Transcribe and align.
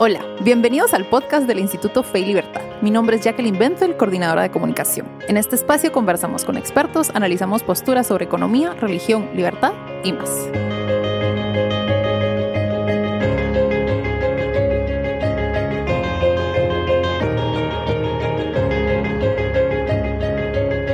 Hola, 0.00 0.24
bienvenidos 0.44 0.94
al 0.94 1.06
podcast 1.06 1.48
del 1.48 1.58
Instituto 1.58 2.04
Fe 2.04 2.20
y 2.20 2.26
Libertad. 2.26 2.62
Mi 2.82 2.92
nombre 2.92 3.16
es 3.16 3.24
Jacqueline 3.24 3.58
Benfeld, 3.58 3.96
coordinadora 3.96 4.42
de 4.42 4.50
comunicación. 4.52 5.08
En 5.26 5.36
este 5.36 5.56
espacio 5.56 5.90
conversamos 5.90 6.44
con 6.44 6.56
expertos, 6.56 7.10
analizamos 7.14 7.64
posturas 7.64 8.06
sobre 8.06 8.26
economía, 8.26 8.74
religión, 8.74 9.28
libertad 9.34 9.72
y 10.04 10.12
más. 10.12 10.48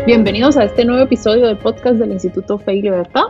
Bienvenidos 0.06 0.56
a 0.56 0.64
este 0.64 0.86
nuevo 0.86 1.02
episodio 1.02 1.46
del 1.46 1.58
podcast 1.58 1.96
del 1.96 2.12
Instituto 2.12 2.56
Fe 2.56 2.76
y 2.76 2.80
Libertad. 2.80 3.24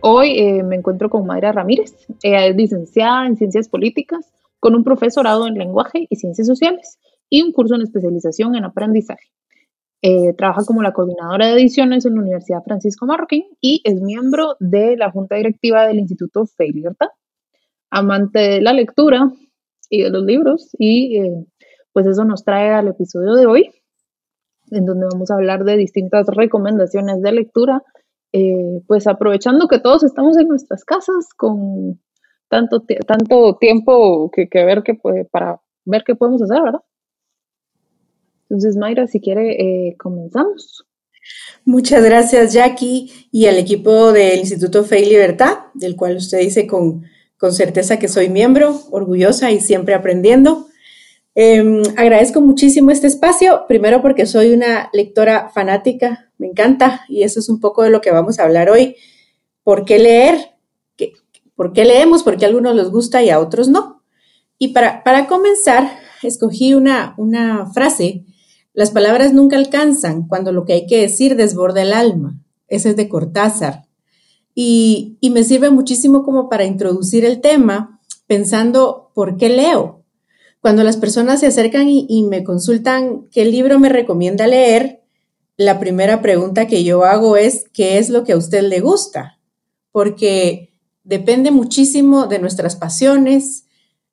Hoy 0.00 0.38
eh, 0.38 0.62
me 0.62 0.76
encuentro 0.76 1.10
con 1.10 1.26
Mayra 1.26 1.50
Ramírez. 1.50 1.92
Ella 2.22 2.46
es 2.46 2.54
licenciada 2.54 3.26
en 3.26 3.36
Ciencias 3.36 3.68
Políticas 3.68 4.32
con 4.62 4.76
un 4.76 4.84
profesorado 4.84 5.48
en 5.48 5.54
lenguaje 5.54 6.06
y 6.08 6.14
ciencias 6.14 6.46
sociales 6.46 7.00
y 7.28 7.42
un 7.42 7.50
curso 7.50 7.74
en 7.74 7.82
especialización 7.82 8.54
en 8.54 8.64
aprendizaje. 8.64 9.32
Eh, 10.02 10.34
trabaja 10.38 10.62
como 10.64 10.82
la 10.82 10.92
coordinadora 10.92 11.48
de 11.48 11.54
ediciones 11.54 12.06
en 12.06 12.14
la 12.14 12.20
Universidad 12.20 12.62
Francisco 12.64 13.04
Marroquín 13.04 13.44
y 13.60 13.80
es 13.82 14.00
miembro 14.00 14.54
de 14.60 14.96
la 14.96 15.10
junta 15.10 15.34
directiva 15.34 15.88
del 15.88 15.98
Instituto 15.98 16.46
Fe 16.46 16.68
Libertad. 16.68 17.08
Amante 17.90 18.38
de 18.38 18.60
la 18.60 18.72
lectura 18.72 19.32
y 19.90 20.02
de 20.02 20.10
los 20.10 20.22
libros 20.22 20.70
y 20.78 21.18
eh, 21.18 21.44
pues 21.92 22.06
eso 22.06 22.24
nos 22.24 22.44
trae 22.44 22.70
al 22.70 22.86
episodio 22.86 23.34
de 23.34 23.46
hoy 23.46 23.70
en 24.70 24.86
donde 24.86 25.06
vamos 25.10 25.28
a 25.32 25.34
hablar 25.34 25.64
de 25.64 25.76
distintas 25.76 26.28
recomendaciones 26.28 27.20
de 27.20 27.32
lectura, 27.32 27.82
eh, 28.32 28.80
pues 28.86 29.08
aprovechando 29.08 29.66
que 29.66 29.80
todos 29.80 30.04
estamos 30.04 30.38
en 30.38 30.46
nuestras 30.46 30.84
casas 30.84 31.34
con 31.36 32.00
tanto, 32.52 32.84
tanto 33.06 33.56
tiempo 33.58 34.30
que, 34.30 34.46
ver 34.52 34.82
que 34.82 34.92
puede, 34.92 35.24
para 35.24 35.62
ver 35.86 36.04
qué 36.04 36.14
podemos 36.14 36.42
hacer, 36.42 36.62
¿verdad? 36.62 36.80
Entonces, 38.42 38.76
Mayra, 38.76 39.06
si 39.06 39.20
quiere, 39.20 39.52
eh, 39.52 39.96
comenzamos. 39.96 40.84
Muchas 41.64 42.04
gracias, 42.04 42.52
Jackie, 42.52 43.10
y 43.30 43.46
al 43.46 43.56
equipo 43.56 44.12
del 44.12 44.40
Instituto 44.40 44.84
Fe 44.84 45.00
y 45.00 45.06
Libertad, 45.06 45.60
del 45.72 45.96
cual 45.96 46.16
usted 46.16 46.40
dice 46.40 46.66
con, 46.66 47.04
con 47.38 47.54
certeza 47.54 47.98
que 47.98 48.08
soy 48.08 48.28
miembro, 48.28 48.78
orgullosa 48.90 49.50
y 49.50 49.58
siempre 49.60 49.94
aprendiendo. 49.94 50.66
Em, 51.34 51.82
agradezco 51.96 52.42
muchísimo 52.42 52.90
este 52.90 53.06
espacio, 53.06 53.64
primero 53.66 54.02
porque 54.02 54.26
soy 54.26 54.52
una 54.52 54.90
lectora 54.92 55.48
fanática, 55.48 56.30
me 56.36 56.48
encanta, 56.48 57.06
y 57.08 57.22
eso 57.22 57.40
es 57.40 57.48
un 57.48 57.60
poco 57.60 57.82
de 57.82 57.88
lo 57.88 58.02
que 58.02 58.10
vamos 58.10 58.38
a 58.38 58.44
hablar 58.44 58.68
hoy. 58.68 58.96
¿Por 59.62 59.86
qué 59.86 59.98
leer? 59.98 60.51
¿Por 61.54 61.72
qué 61.72 61.84
leemos? 61.84 62.22
Porque 62.22 62.44
a 62.44 62.48
algunos 62.48 62.74
les 62.74 62.90
gusta 62.90 63.22
y 63.22 63.30
a 63.30 63.40
otros 63.40 63.68
no. 63.68 64.02
Y 64.58 64.68
para, 64.68 65.02
para 65.04 65.26
comenzar, 65.26 65.90
escogí 66.22 66.74
una, 66.74 67.14
una 67.18 67.66
frase, 67.72 68.24
las 68.74 68.90
palabras 68.90 69.32
nunca 69.32 69.56
alcanzan 69.56 70.26
cuando 70.26 70.52
lo 70.52 70.64
que 70.64 70.72
hay 70.72 70.86
que 70.86 71.00
decir 71.00 71.36
desborda 71.36 71.82
el 71.82 71.92
alma. 71.92 72.40
Ese 72.68 72.90
es 72.90 72.96
de 72.96 73.08
Cortázar. 73.08 73.86
Y, 74.54 75.18
y 75.20 75.30
me 75.30 75.44
sirve 75.44 75.70
muchísimo 75.70 76.24
como 76.24 76.48
para 76.48 76.64
introducir 76.64 77.24
el 77.24 77.40
tema 77.40 78.00
pensando, 78.26 79.10
¿por 79.14 79.36
qué 79.36 79.48
leo? 79.48 80.04
Cuando 80.60 80.84
las 80.84 80.96
personas 80.96 81.40
se 81.40 81.48
acercan 81.48 81.88
y, 81.88 82.06
y 82.08 82.22
me 82.22 82.44
consultan 82.44 83.28
qué 83.30 83.44
libro 83.44 83.78
me 83.78 83.88
recomienda 83.88 84.46
leer, 84.46 85.02
la 85.56 85.78
primera 85.78 86.22
pregunta 86.22 86.66
que 86.66 86.84
yo 86.84 87.04
hago 87.04 87.36
es, 87.36 87.66
¿qué 87.72 87.98
es 87.98 88.08
lo 88.08 88.24
que 88.24 88.32
a 88.32 88.36
usted 88.36 88.62
le 88.62 88.80
gusta? 88.80 89.38
Porque 89.90 90.71
depende 91.04 91.50
muchísimo 91.50 92.26
de 92.26 92.38
nuestras 92.38 92.76
pasiones, 92.76 93.66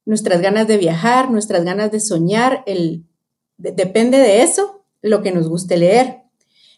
nuestras 0.06 0.42
ganas 0.42 0.68
de 0.68 0.78
viajar, 0.78 1.30
nuestras 1.30 1.64
ganas 1.64 1.92
de 1.92 2.00
soñar, 2.00 2.64
el, 2.66 3.06
depende 3.58 4.18
de 4.18 4.42
eso 4.42 4.86
lo 5.02 5.22
que 5.22 5.32
nos 5.32 5.48
guste 5.48 5.78
leer. 5.78 6.24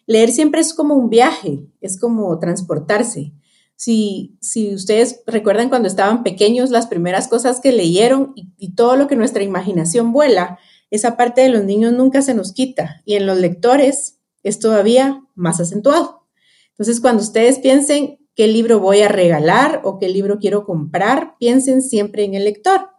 Leer 0.05 0.31
siempre 0.31 0.61
es 0.61 0.73
como 0.73 0.95
un 0.95 1.09
viaje, 1.09 1.65
es 1.79 1.99
como 1.99 2.37
transportarse. 2.39 3.33
Si, 3.75 4.37
si 4.41 4.73
ustedes 4.73 5.21
recuerdan 5.25 5.69
cuando 5.69 5.87
estaban 5.87 6.23
pequeños, 6.23 6.69
las 6.69 6.87
primeras 6.87 7.27
cosas 7.27 7.59
que 7.61 7.71
leyeron 7.71 8.33
y, 8.35 8.49
y 8.57 8.75
todo 8.75 8.95
lo 8.95 9.07
que 9.07 9.15
nuestra 9.15 9.43
imaginación 9.43 10.11
vuela, 10.11 10.59
esa 10.91 11.15
parte 11.15 11.41
de 11.41 11.49
los 11.49 11.63
niños 11.63 11.93
nunca 11.93 12.21
se 12.21 12.33
nos 12.33 12.51
quita 12.51 13.01
y 13.05 13.15
en 13.15 13.25
los 13.25 13.37
lectores 13.37 14.19
es 14.43 14.59
todavía 14.59 15.23
más 15.35 15.59
acentuado. 15.59 16.27
Entonces, 16.71 16.99
cuando 16.99 17.23
ustedes 17.23 17.59
piensen 17.59 18.19
qué 18.35 18.47
libro 18.47 18.79
voy 18.79 19.01
a 19.01 19.07
regalar 19.07 19.81
o 19.83 19.99
qué 19.99 20.09
libro 20.09 20.39
quiero 20.39 20.65
comprar, 20.65 21.35
piensen 21.39 21.81
siempre 21.81 22.23
en 22.23 22.33
el 22.33 22.45
lector. 22.45 22.89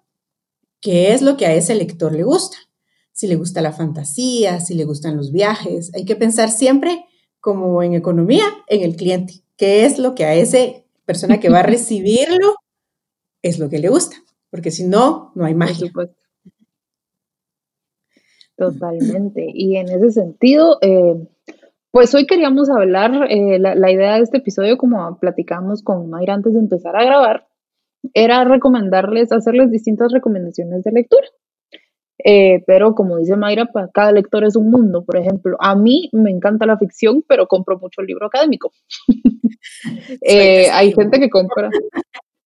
¿Qué 0.81 1.13
es 1.13 1.23
lo 1.23 1.37
que 1.37 1.47
a 1.47 1.55
ese 1.55 1.75
lector 1.75 2.13
le 2.13 2.25
gusta? 2.25 2.57
Si 3.13 3.27
le 3.27 3.37
gusta 3.37 3.61
la 3.61 3.73
fantasía, 3.73 4.61
si 4.61 4.75
le 4.75 4.85
gustan 4.85 5.17
los 5.17 5.33
viajes, 5.33 5.95
hay 5.95 6.05
que 6.05 6.17
pensar 6.17 6.51
siempre 6.51 7.05
como 7.41 7.83
en 7.83 7.95
economía, 7.95 8.45
en 8.67 8.83
el 8.83 8.97
cliente. 8.97 9.43
¿Qué 9.57 9.85
es 9.85 9.99
lo 9.99 10.15
que 10.15 10.25
a 10.25 10.35
esa 10.35 10.59
persona 11.05 11.39
que 11.41 11.51
va 11.51 11.61
a 11.61 11.63
recibirlo 11.75 12.57
es 13.43 13.59
lo 13.59 13.69
que 13.69 13.79
le 13.79 13.89
gusta? 13.89 14.17
Porque 14.51 14.71
si 14.71 14.85
no, 14.85 15.33
no 15.35 15.45
hay 15.45 15.55
magia. 15.55 15.93
Totalmente. 18.57 19.47
Y 19.53 19.77
en 19.77 19.89
ese 19.89 20.13
sentido, 20.13 20.79
eh, 20.83 21.15
pues 21.93 22.15
hoy 22.15 22.27
queríamos 22.27 22.71
hablar, 22.71 23.27
eh, 23.29 23.59
la, 23.59 23.93
idea 23.93 24.17
de 24.17 24.23
este 24.23 24.39
episodio, 24.39 24.79
como 24.79 25.19
platicamos 25.21 25.83
con 25.83 26.09
Mayra 26.09 26.33
antes 26.33 26.55
de 26.55 26.59
empezar 26.59 26.97
a 26.97 27.05
grabar, 27.05 27.47
era 28.15 28.45
recomendarles, 28.45 29.31
hacerles 29.31 29.71
distintas 29.71 30.11
recomendaciones 30.11 30.83
de 30.85 30.91
lectura. 30.91 31.27
Eh, 32.25 32.63
pero 32.67 32.95
como 32.95 33.19
dice 33.19 33.37
Mayra, 33.37 33.67
para 33.67 33.89
cada 33.89 34.11
lector 34.11 34.43
es 34.45 34.57
un 34.57 34.71
mundo. 34.71 35.05
Por 35.05 35.19
ejemplo, 35.19 35.59
a 35.61 35.77
mí 35.77 36.09
me 36.13 36.31
encanta 36.31 36.65
la 36.65 36.79
ficción, 36.79 37.23
pero 37.29 37.47
compro 37.47 37.79
mucho 37.79 38.01
el 38.01 38.07
libro 38.07 38.27
académico. 38.27 38.73
Eh, 40.21 40.69
hay 40.71 40.93
gente 40.93 41.21
que 41.21 41.31
compra, 41.31 41.71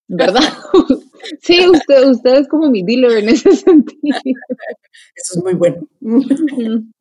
¿verdad? 0.06 0.42
sí, 1.40 1.66
usted, 1.68 2.08
usted 2.08 2.34
es 2.36 2.48
como 2.48 2.70
mi 2.70 2.82
dealer 2.82 3.18
en 3.18 3.30
ese 3.30 3.52
sentido. 3.52 4.18
Eso 5.14 5.38
es 5.38 5.42
muy 5.42 5.54
bueno. 5.54 5.86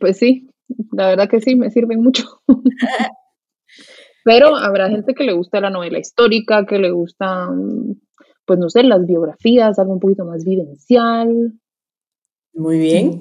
pues 0.00 0.16
sí, 0.16 0.48
la 0.92 1.08
verdad 1.08 1.28
que 1.28 1.40
sí, 1.40 1.56
me 1.56 1.70
sirven 1.70 2.02
mucho. 2.02 2.24
Pero 4.24 4.56
habrá 4.56 4.88
gente 4.90 5.14
que 5.14 5.24
le 5.24 5.32
gusta 5.32 5.60
la 5.60 5.70
novela 5.70 5.98
histórica, 5.98 6.66
que 6.66 6.78
le 6.78 6.90
gusta, 6.90 7.48
pues 8.44 8.58
no 8.58 8.68
sé, 8.68 8.82
las 8.82 9.06
biografías, 9.06 9.78
algo 9.78 9.92
un 9.92 10.00
poquito 10.00 10.24
más 10.24 10.44
vivencial. 10.44 11.52
Muy 12.52 12.78
bien. 12.78 13.20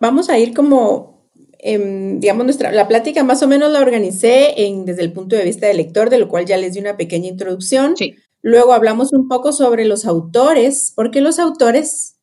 Vamos 0.00 0.28
a 0.28 0.38
ir 0.38 0.52
como, 0.52 1.30
em, 1.58 2.20
digamos, 2.20 2.44
nuestra, 2.44 2.72
la 2.72 2.88
plática 2.88 3.24
más 3.24 3.42
o 3.42 3.48
menos 3.48 3.72
la 3.72 3.80
organicé 3.80 4.66
en, 4.66 4.84
desde 4.84 5.02
el 5.02 5.12
punto 5.12 5.34
de 5.36 5.44
vista 5.44 5.66
del 5.66 5.78
lector, 5.78 6.10
de 6.10 6.18
lo 6.18 6.28
cual 6.28 6.44
ya 6.44 6.58
les 6.58 6.74
di 6.74 6.80
una 6.80 6.98
pequeña 6.98 7.28
introducción. 7.28 7.96
Sí. 7.96 8.16
Luego 8.42 8.74
hablamos 8.74 9.12
un 9.12 9.28
poco 9.28 9.52
sobre 9.52 9.86
los 9.86 10.04
autores, 10.04 10.92
porque 10.94 11.20
los 11.20 11.38
autores, 11.38 12.15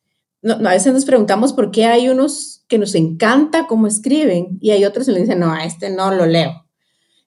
no, 0.44 0.68
a 0.68 0.72
veces 0.72 0.92
nos 0.92 1.06
preguntamos 1.06 1.54
por 1.54 1.70
qué 1.70 1.86
hay 1.86 2.10
unos 2.10 2.64
que 2.68 2.78
nos 2.78 2.94
encanta 2.94 3.66
cómo 3.66 3.86
escriben 3.86 4.58
y 4.60 4.70
hay 4.70 4.84
otros 4.84 5.06
que 5.06 5.12
le 5.12 5.20
dicen, 5.20 5.40
no, 5.40 5.50
a 5.50 5.64
este 5.64 5.88
no 5.88 6.12
lo 6.12 6.26
leo. 6.26 6.66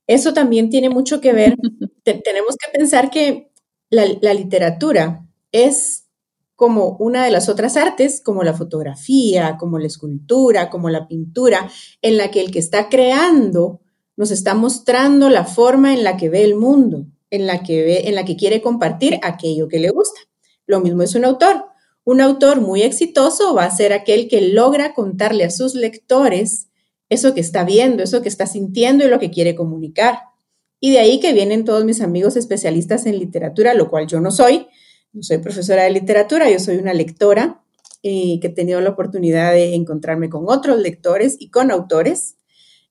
Eso 0.05 0.33
también 0.33 0.69
tiene 0.69 0.89
mucho 0.89 1.19
que 1.19 1.33
ver. 1.33 1.57
tenemos 2.03 2.55
que 2.55 2.77
pensar 2.77 3.09
que 3.09 3.51
la, 3.89 4.05
la 4.21 4.33
literatura 4.33 5.27
es 5.51 6.05
como 6.55 6.95
una 6.99 7.25
de 7.25 7.31
las 7.31 7.49
otras 7.49 7.75
artes, 7.75 8.21
como 8.23 8.43
la 8.43 8.53
fotografía, 8.53 9.57
como 9.59 9.79
la 9.79 9.87
escultura, 9.87 10.69
como 10.69 10.89
la 10.89 11.07
pintura, 11.07 11.69
en 12.01 12.17
la 12.17 12.29
que 12.29 12.41
el 12.41 12.51
que 12.51 12.59
está 12.59 12.87
creando 12.87 13.81
nos 14.15 14.29
está 14.29 14.53
mostrando 14.53 15.29
la 15.29 15.45
forma 15.45 15.93
en 15.93 16.03
la 16.03 16.17
que 16.17 16.29
ve 16.29 16.43
el 16.43 16.55
mundo, 16.55 17.07
en 17.31 17.47
la 17.47 17.63
que 17.63 17.83
ve, 17.83 18.07
en 18.07 18.15
la 18.15 18.25
que 18.25 18.35
quiere 18.35 18.61
compartir 18.61 19.19
aquello 19.23 19.67
que 19.67 19.79
le 19.79 19.89
gusta. 19.89 20.19
Lo 20.67 20.81
mismo 20.81 21.01
es 21.01 21.15
un 21.15 21.25
autor. 21.25 21.65
Un 22.07 22.21
autor 22.21 22.61
muy 22.61 22.83
exitoso 22.83 23.53
va 23.53 23.65
a 23.65 23.75
ser 23.75 23.91
aquel 23.91 24.29
que 24.29 24.39
logra 24.39 24.93
contarle 24.93 25.43
a 25.43 25.49
sus 25.49 25.75
lectores 25.75 26.69
eso 27.09 27.33
que 27.33 27.41
está 27.41 27.65
viendo, 27.65 28.01
eso 28.01 28.21
que 28.21 28.29
está 28.29 28.47
sintiendo 28.47 29.05
y 29.05 29.09
lo 29.09 29.19
que 29.19 29.29
quiere 29.29 29.55
comunicar. 29.55 30.19
Y 30.79 30.91
de 30.91 30.99
ahí 30.99 31.19
que 31.19 31.33
vienen 31.33 31.65
todos 31.65 31.83
mis 31.83 31.99
amigos 31.99 32.37
especialistas 32.37 33.05
en 33.07 33.19
literatura, 33.19 33.73
lo 33.73 33.89
cual 33.89 34.07
yo 34.07 34.21
no 34.21 34.31
soy. 34.31 34.67
No 35.11 35.21
soy 35.21 35.39
profesora 35.39 35.83
de 35.83 35.89
literatura, 35.89 36.49
yo 36.49 36.59
soy 36.59 36.77
una 36.77 36.93
lectora 36.93 37.61
eh, 38.03 38.39
que 38.39 38.47
he 38.47 38.51
tenido 38.51 38.79
la 38.79 38.91
oportunidad 38.91 39.51
de 39.51 39.75
encontrarme 39.75 40.29
con 40.29 40.45
otros 40.47 40.79
lectores 40.79 41.35
y 41.37 41.49
con 41.49 41.71
autores. 41.71 42.37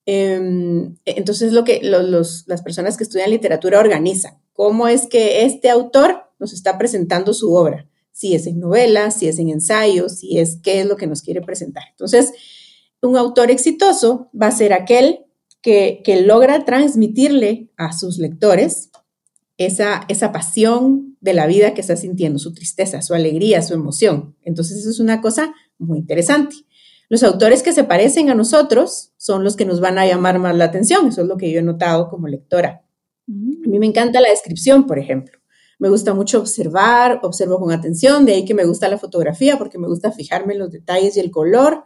Em, 0.05 0.95
entonces, 1.07 1.55
lo 1.55 1.65
que 1.65 1.81
las 1.83 2.63
personas 2.63 2.99
que 2.99 3.05
estudian 3.05 3.31
literatura 3.31 3.81
organizan, 3.81 4.43
cómo 4.53 4.89
es 4.89 5.07
que 5.07 5.47
este 5.47 5.71
autor 5.71 6.25
nos 6.39 6.53
está 6.53 6.77
presentando 6.77 7.33
su 7.33 7.55
obra 7.55 7.89
si 8.17 8.35
es 8.35 8.47
en 8.47 8.59
novelas, 8.59 9.19
si 9.19 9.29
es 9.29 9.39
en 9.39 9.51
ensayos, 9.51 10.21
si 10.21 10.39
es 10.39 10.59
qué 10.63 10.81
es 10.81 10.87
lo 10.87 10.97
que 10.97 11.07
nos 11.07 11.21
quiere 11.21 11.43
presentar. 11.43 11.83
Entonces, 11.91 12.33
un 13.03 13.15
autor 13.19 13.51
exitoso 13.51 14.31
va 14.33 14.47
a 14.47 14.53
ser 14.53 14.73
aquel 14.73 15.27
que, 15.61 16.03
logra 16.25 16.65
transmitirle 16.65 17.71
a 17.77 17.93
sus 17.93 18.17
lectores 18.17 18.91
esa, 19.59 20.07
esa 20.09 20.33
pasión 20.33 21.19
de 21.21 21.35
la 21.35 21.47
vida 21.47 21.75
que 21.75 21.83
está 21.83 21.95
sintiendo, 21.95 22.39
su 22.39 22.55
tristeza, 22.55 23.03
su 23.03 23.13
alegría, 23.13 23.61
su 23.61 23.75
emoción. 23.75 24.35
Entonces, 24.45 24.79
eso 24.79 24.89
es 24.89 24.99
una 24.99 25.21
cosa 25.21 25.55
muy 25.77 25.99
interesante. 25.99 26.57
Los 27.11 27.23
autores 27.23 27.63
que 27.63 27.75
se 27.75 27.85
parecen 27.85 28.31
a 28.31 28.35
nosotros 28.35 29.13
son 29.19 29.45
los 29.45 29.57
que 29.57 29.67
nos 29.67 29.81
van 29.81 29.99
a 29.99 30.07
llamar 30.07 30.39
más 30.39 30.57
la 30.57 30.65
atención. 30.65 31.09
Eso 31.09 31.21
es 31.21 31.29
lo 31.29 31.37
que 31.37 31.51
yo 31.53 31.59
he 31.59 31.63
notado 31.63 32.09
como 32.09 32.29
lectora. 32.29 32.83
Mm. 33.27 33.67
A 33.67 33.69
mí 33.69 33.79
me 33.79 33.87
encanta 33.87 34.23
la 34.23 34.31
descripción, 34.31 34.87
por 34.87 34.99
ejemplo. 34.99 35.39
Me 35.79 35.91
gusta 35.91 36.15
mucho 36.15 36.39
observar, 36.39 37.21
observo 37.23 37.59
con 37.59 37.71
atención, 37.71 38.25
de 38.25 38.33
ahí 38.33 38.45
que 38.45 38.55
me 38.55 38.65
gusta 38.65 38.89
la 38.89 38.99
fotografía 38.99 39.59
porque 39.59 39.79
me 39.79 39.89
gusta 39.89 40.11
fijarme 40.11 40.55
en 40.55 40.61
los 40.61 40.73
detalles 40.73 41.17
y 41.17 41.21
el 41.21 41.31
color. 41.31 41.85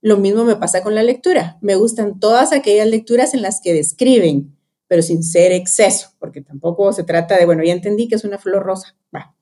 Lo 0.00 0.16
mismo 0.16 0.44
me 0.44 0.56
pasa 0.56 0.82
con 0.82 0.94
la 0.94 1.02
lectura. 1.02 1.58
Me 1.60 1.74
gustan 1.74 2.20
todas 2.20 2.52
aquellas 2.52 2.86
lecturas 2.86 3.34
en 3.34 3.42
las 3.42 3.60
que 3.60 3.72
describen, 3.72 4.56
pero 4.86 5.02
sin 5.02 5.22
ser 5.22 5.52
exceso, 5.52 6.10
porque 6.18 6.40
tampoco 6.40 6.92
se 6.92 7.02
trata 7.02 7.36
de, 7.36 7.46
bueno, 7.46 7.64
ya 7.64 7.72
entendí 7.72 8.08
que 8.08 8.14
es 8.14 8.24
una 8.24 8.38
flor 8.38 8.62
rosa. 8.62 8.96
Va. 9.14 9.34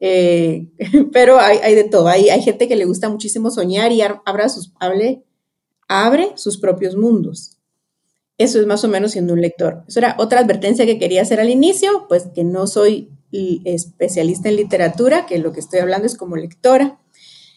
Eh, 0.00 0.68
pero 1.12 1.38
hay, 1.38 1.74
de 1.74 1.84
todo. 1.84 2.08
Hay, 2.08 2.30
hay, 2.30 2.42
gente 2.42 2.66
que 2.66 2.76
le 2.76 2.84
gusta 2.84 3.08
muchísimo 3.08 3.50
soñar 3.50 3.92
y 3.92 4.02
abra 4.02 4.48
sus, 4.48 4.72
abre 5.88 6.32
sus 6.36 6.58
propios 6.58 6.96
mundos. 6.96 7.58
Eso 8.36 8.60
es 8.60 8.66
más 8.66 8.82
o 8.82 8.88
menos 8.88 9.12
siendo 9.12 9.32
un 9.32 9.40
lector. 9.40 9.84
Eso 9.86 10.00
era 10.00 10.16
otra 10.18 10.40
advertencia 10.40 10.86
que 10.86 10.98
quería 10.98 11.22
hacer 11.22 11.38
al 11.38 11.50
inicio, 11.50 12.06
pues 12.08 12.26
que 12.34 12.42
no 12.42 12.66
soy 12.66 13.13
especialista 13.64 14.48
en 14.48 14.56
literatura, 14.56 15.26
que 15.26 15.38
lo 15.38 15.52
que 15.52 15.60
estoy 15.60 15.80
hablando 15.80 16.06
es 16.06 16.16
como 16.16 16.36
lectora. 16.36 17.00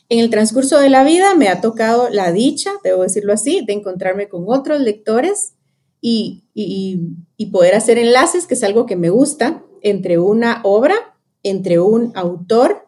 En 0.09 0.19
el 0.19 0.29
transcurso 0.29 0.79
de 0.79 0.89
la 0.89 1.03
vida 1.03 1.35
me 1.35 1.49
ha 1.49 1.61
tocado 1.61 2.09
la 2.09 2.31
dicha, 2.31 2.71
debo 2.83 3.03
decirlo 3.03 3.33
así, 3.33 3.63
de 3.65 3.73
encontrarme 3.73 4.29
con 4.29 4.45
otros 4.47 4.79
lectores 4.79 5.53
y, 6.01 6.45
y 6.53 7.45
poder 7.47 7.75
hacer 7.75 7.97
enlaces, 7.97 8.47
que 8.47 8.53
es 8.53 8.63
algo 8.63 8.85
que 8.85 8.95
me 8.95 9.09
gusta, 9.09 9.63
entre 9.81 10.19
una 10.19 10.61
obra, 10.63 10.95
entre 11.43 11.79
un 11.79 12.11
autor 12.15 12.87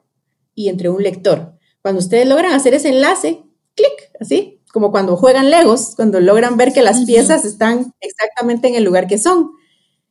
y 0.56 0.70
entre 0.70 0.90
un 0.90 1.04
lector. 1.04 1.54
Cuando 1.82 2.00
ustedes 2.00 2.28
logran 2.28 2.54
hacer 2.54 2.74
ese 2.74 2.90
enlace, 2.90 3.44
clic, 3.76 4.12
así, 4.20 4.60
como 4.72 4.92
cuando 4.92 5.18
juegan 5.18 5.50
Legos, 5.50 5.94
cuando 5.96 6.20
logran 6.20 6.58
ver 6.58 6.74
que 6.74 6.82
las 6.82 7.06
piezas 7.06 7.46
están 7.46 7.94
exactamente 8.02 8.68
en 8.68 8.76
el 8.76 8.84
lugar 8.84 9.08
que 9.08 9.18
son. 9.18 9.52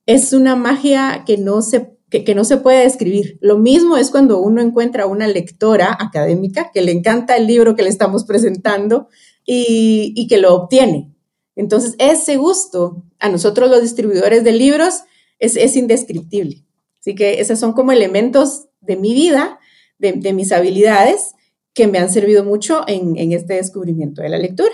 Es 0.06 0.32
una 0.32 0.56
magia 0.56 1.24
que 1.26 1.36
no 1.36 1.62
se 1.62 1.97
que, 2.10 2.34
no 2.34 2.44
se 2.44 2.56
puede 2.56 2.84
describir. 2.84 3.38
Lo 3.40 3.58
mismo 3.58 3.96
es 3.96 4.10
cuando 4.10 4.40
uno 4.40 4.62
encuentra 4.62 5.04
a 5.04 5.06
una 5.06 5.26
lectora 5.26 5.96
académica 5.98 6.70
que 6.72 6.82
le 6.82 6.92
encanta 6.92 7.36
el 7.36 7.46
libro 7.46 7.76
que 7.76 7.82
le 7.82 7.90
estamos 7.90 8.24
presentando 8.24 9.08
y, 9.44 10.26
que 10.28 10.38
lo 10.38 10.54
obtiene. 10.54 11.12
Entonces, 11.56 11.94
ese 11.98 12.36
gusto 12.36 13.02
a 13.18 13.28
nosotros 13.28 13.70
los 13.70 13.82
distribuidores 13.82 14.44
de 14.44 14.52
libros 14.52 15.02
es, 15.38 15.76
indescriptible. 15.76 16.64
Así 17.00 17.14
que 17.14 17.40
esos 17.40 17.58
son 17.58 17.72
como 17.72 17.92
elementos 17.92 18.66
de 18.80 18.96
mi 18.96 19.12
vida, 19.12 19.58
de 19.98 20.32
mis 20.32 20.52
habilidades, 20.52 21.34
que 21.78 21.86
me 21.86 21.98
han 22.00 22.10
servido 22.10 22.42
mucho 22.42 22.82
en, 22.88 23.32
este 23.32 23.54
descubrimiento 23.54 24.20
de 24.20 24.28
la 24.28 24.38
lectura. 24.38 24.72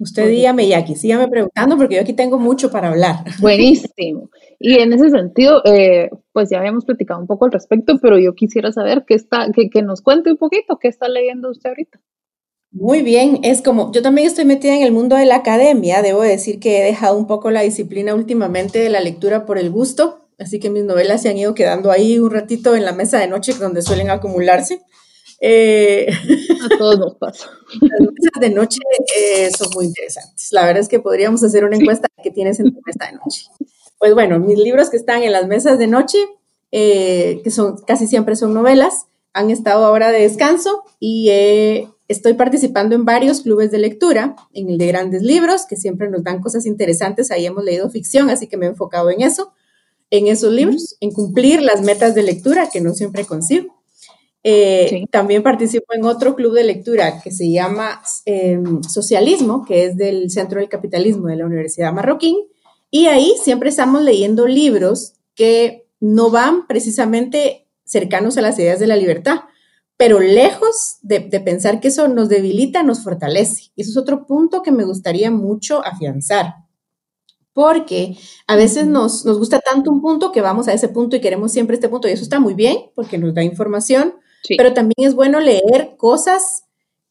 Usted 0.00 0.30
dígame, 0.30 0.66
Jackie, 0.68 0.94
sígame 0.94 1.28
preguntando 1.28 1.76
porque 1.76 1.96
yo 1.96 2.00
aquí 2.00 2.14
tengo 2.14 2.38
mucho 2.38 2.70
para 2.70 2.88
hablar. 2.88 3.24
Buenísimo. 3.38 4.30
Y 4.58 4.78
en 4.78 4.92
ese 4.92 5.10
sentido, 5.10 5.62
eh, 5.64 6.10
pues 6.32 6.50
ya 6.50 6.58
habíamos 6.58 6.84
platicado 6.84 7.20
un 7.20 7.26
poco 7.26 7.44
al 7.44 7.52
respecto, 7.52 7.98
pero 8.00 8.18
yo 8.18 8.34
quisiera 8.34 8.72
saber 8.72 9.04
qué 9.06 9.14
está, 9.14 9.50
que, 9.54 9.68
que, 9.68 9.82
nos 9.82 10.00
cuente 10.00 10.30
un 10.30 10.38
poquito, 10.38 10.78
qué 10.78 10.88
está 10.88 11.08
leyendo 11.08 11.50
usted 11.50 11.70
ahorita. 11.70 12.00
Muy 12.70 13.02
bien, 13.02 13.40
es 13.42 13.62
como, 13.62 13.92
yo 13.92 14.02
también 14.02 14.26
estoy 14.26 14.44
metida 14.44 14.74
en 14.74 14.82
el 14.82 14.92
mundo 14.92 15.16
de 15.16 15.24
la 15.24 15.36
academia, 15.36 16.02
debo 16.02 16.22
decir 16.22 16.58
que 16.58 16.80
he 16.80 16.84
dejado 16.84 17.16
un 17.16 17.26
poco 17.26 17.50
la 17.50 17.62
disciplina 17.62 18.14
últimamente 18.14 18.78
de 18.78 18.90
la 18.90 19.00
lectura 19.00 19.46
por 19.46 19.56
el 19.58 19.70
gusto, 19.70 20.28
así 20.38 20.58
que 20.58 20.68
mis 20.68 20.84
novelas 20.84 21.22
se 21.22 21.30
han 21.30 21.38
ido 21.38 21.54
quedando 21.54 21.90
ahí 21.90 22.18
un 22.18 22.30
ratito 22.30 22.74
en 22.74 22.84
la 22.84 22.92
mesa 22.92 23.18
de 23.18 23.28
noche 23.28 23.54
donde 23.54 23.82
suelen 23.82 24.10
acumularse. 24.10 24.82
Eh, 25.40 26.06
a 26.64 26.78
todos 26.78 26.98
nos 26.98 27.14
pasa. 27.16 27.50
Las 27.80 28.00
mesas 28.00 28.40
de 28.40 28.50
noche 28.50 28.78
eh, 29.16 29.50
son 29.56 29.68
muy 29.74 29.86
interesantes. 29.86 30.48
La 30.50 30.64
verdad 30.64 30.82
es 30.82 30.88
que 30.88 31.00
podríamos 31.00 31.42
hacer 31.42 31.64
una 31.64 31.76
encuesta 31.76 32.08
que 32.22 32.30
tienes 32.30 32.58
en 32.60 32.72
tu 32.72 32.80
mesa 32.84 33.10
de 33.10 33.18
noche. 33.18 33.46
Pues 33.98 34.14
bueno, 34.14 34.38
mis 34.38 34.58
libros 34.58 34.90
que 34.90 34.96
están 34.96 35.22
en 35.22 35.32
las 35.32 35.46
mesas 35.46 35.78
de 35.78 35.86
noche, 35.86 36.18
eh, 36.72 37.40
que 37.42 37.50
son 37.50 37.78
casi 37.86 38.06
siempre 38.06 38.36
son 38.36 38.54
novelas, 38.54 39.06
han 39.32 39.50
estado 39.50 39.84
ahora 39.84 40.12
de 40.12 40.20
descanso 40.20 40.82
y 40.98 41.30
estoy 42.08 42.34
participando 42.34 42.94
en 42.94 43.04
varios 43.04 43.42
clubes 43.42 43.70
de 43.70 43.78
lectura, 43.78 44.36
en 44.52 44.70
el 44.70 44.78
de 44.78 44.86
grandes 44.86 45.22
libros, 45.22 45.66
que 45.66 45.76
siempre 45.76 46.08
nos 46.08 46.24
dan 46.24 46.40
cosas 46.40 46.64
interesantes. 46.64 47.30
Ahí 47.30 47.44
hemos 47.44 47.64
leído 47.64 47.90
ficción, 47.90 48.30
así 48.30 48.46
que 48.46 48.56
me 48.56 48.66
he 48.66 48.68
enfocado 48.70 49.10
en 49.10 49.20
eso 49.20 49.52
en 50.10 50.28
esos 50.28 50.52
libros, 50.52 50.96
en 51.00 51.10
cumplir 51.10 51.62
las 51.62 51.82
metas 51.82 52.14
de 52.14 52.22
lectura 52.22 52.68
que 52.72 52.80
no 52.80 52.94
siempre 52.94 53.24
consigo. 53.24 53.74
Eh, 54.42 55.04
también 55.10 55.42
participo 55.42 55.86
en 55.92 56.04
otro 56.04 56.36
club 56.36 56.54
de 56.54 56.62
lectura 56.62 57.20
que 57.20 57.32
se 57.32 57.50
llama 57.50 58.00
Socialismo, 58.88 59.64
que 59.64 59.86
es 59.86 59.96
del 59.96 60.30
Centro 60.30 60.60
del 60.60 60.68
Capitalismo 60.68 61.26
de 61.26 61.36
la 61.36 61.46
Universidad 61.46 61.92
Marroquín, 61.92 62.36
y 62.90 63.06
ahí 63.06 63.34
siempre 63.42 63.70
estamos 63.70 64.02
leyendo 64.02 64.46
libros 64.46 65.14
que 65.34 65.88
no 66.00 66.30
van 66.30 66.66
precisamente 66.66 67.68
cercanos 67.84 68.36
a 68.36 68.42
las 68.42 68.58
ideas 68.58 68.80
de 68.80 68.86
la 68.86 68.96
libertad, 68.96 69.40
pero 69.96 70.20
lejos 70.20 70.96
de, 71.02 71.20
de 71.20 71.40
pensar 71.40 71.80
que 71.80 71.88
eso 71.88 72.08
nos 72.08 72.28
debilita, 72.28 72.82
nos 72.82 73.02
fortalece. 73.02 73.70
Y 73.76 73.82
eso 73.82 73.90
es 73.90 73.96
otro 73.96 74.26
punto 74.26 74.62
que 74.62 74.72
me 74.72 74.84
gustaría 74.84 75.30
mucho 75.30 75.84
afianzar 75.84 76.66
porque 77.56 78.18
a 78.46 78.54
veces 78.54 78.86
nos, 78.86 79.24
gusta 79.24 79.60
tanto 79.60 79.90
un 79.90 80.02
punto 80.02 80.30
que 80.30 80.42
vamos 80.42 80.68
a 80.68 80.74
ese 80.74 80.90
punto 80.90 81.16
y 81.16 81.22
queremos 81.22 81.52
siempre 81.52 81.72
este 81.72 81.88
punto 81.88 82.06
y 82.06 82.10
eso 82.10 82.22
está 82.22 82.38
muy 82.38 82.52
bien 82.52 82.90
porque 82.94 83.16
nos 83.16 83.32
da 83.32 83.42
información, 83.42 84.12
pero 84.58 84.74
también 84.74 85.08
es 85.08 85.14
bueno 85.14 85.40
leer 85.40 85.96
cosas 85.96 86.65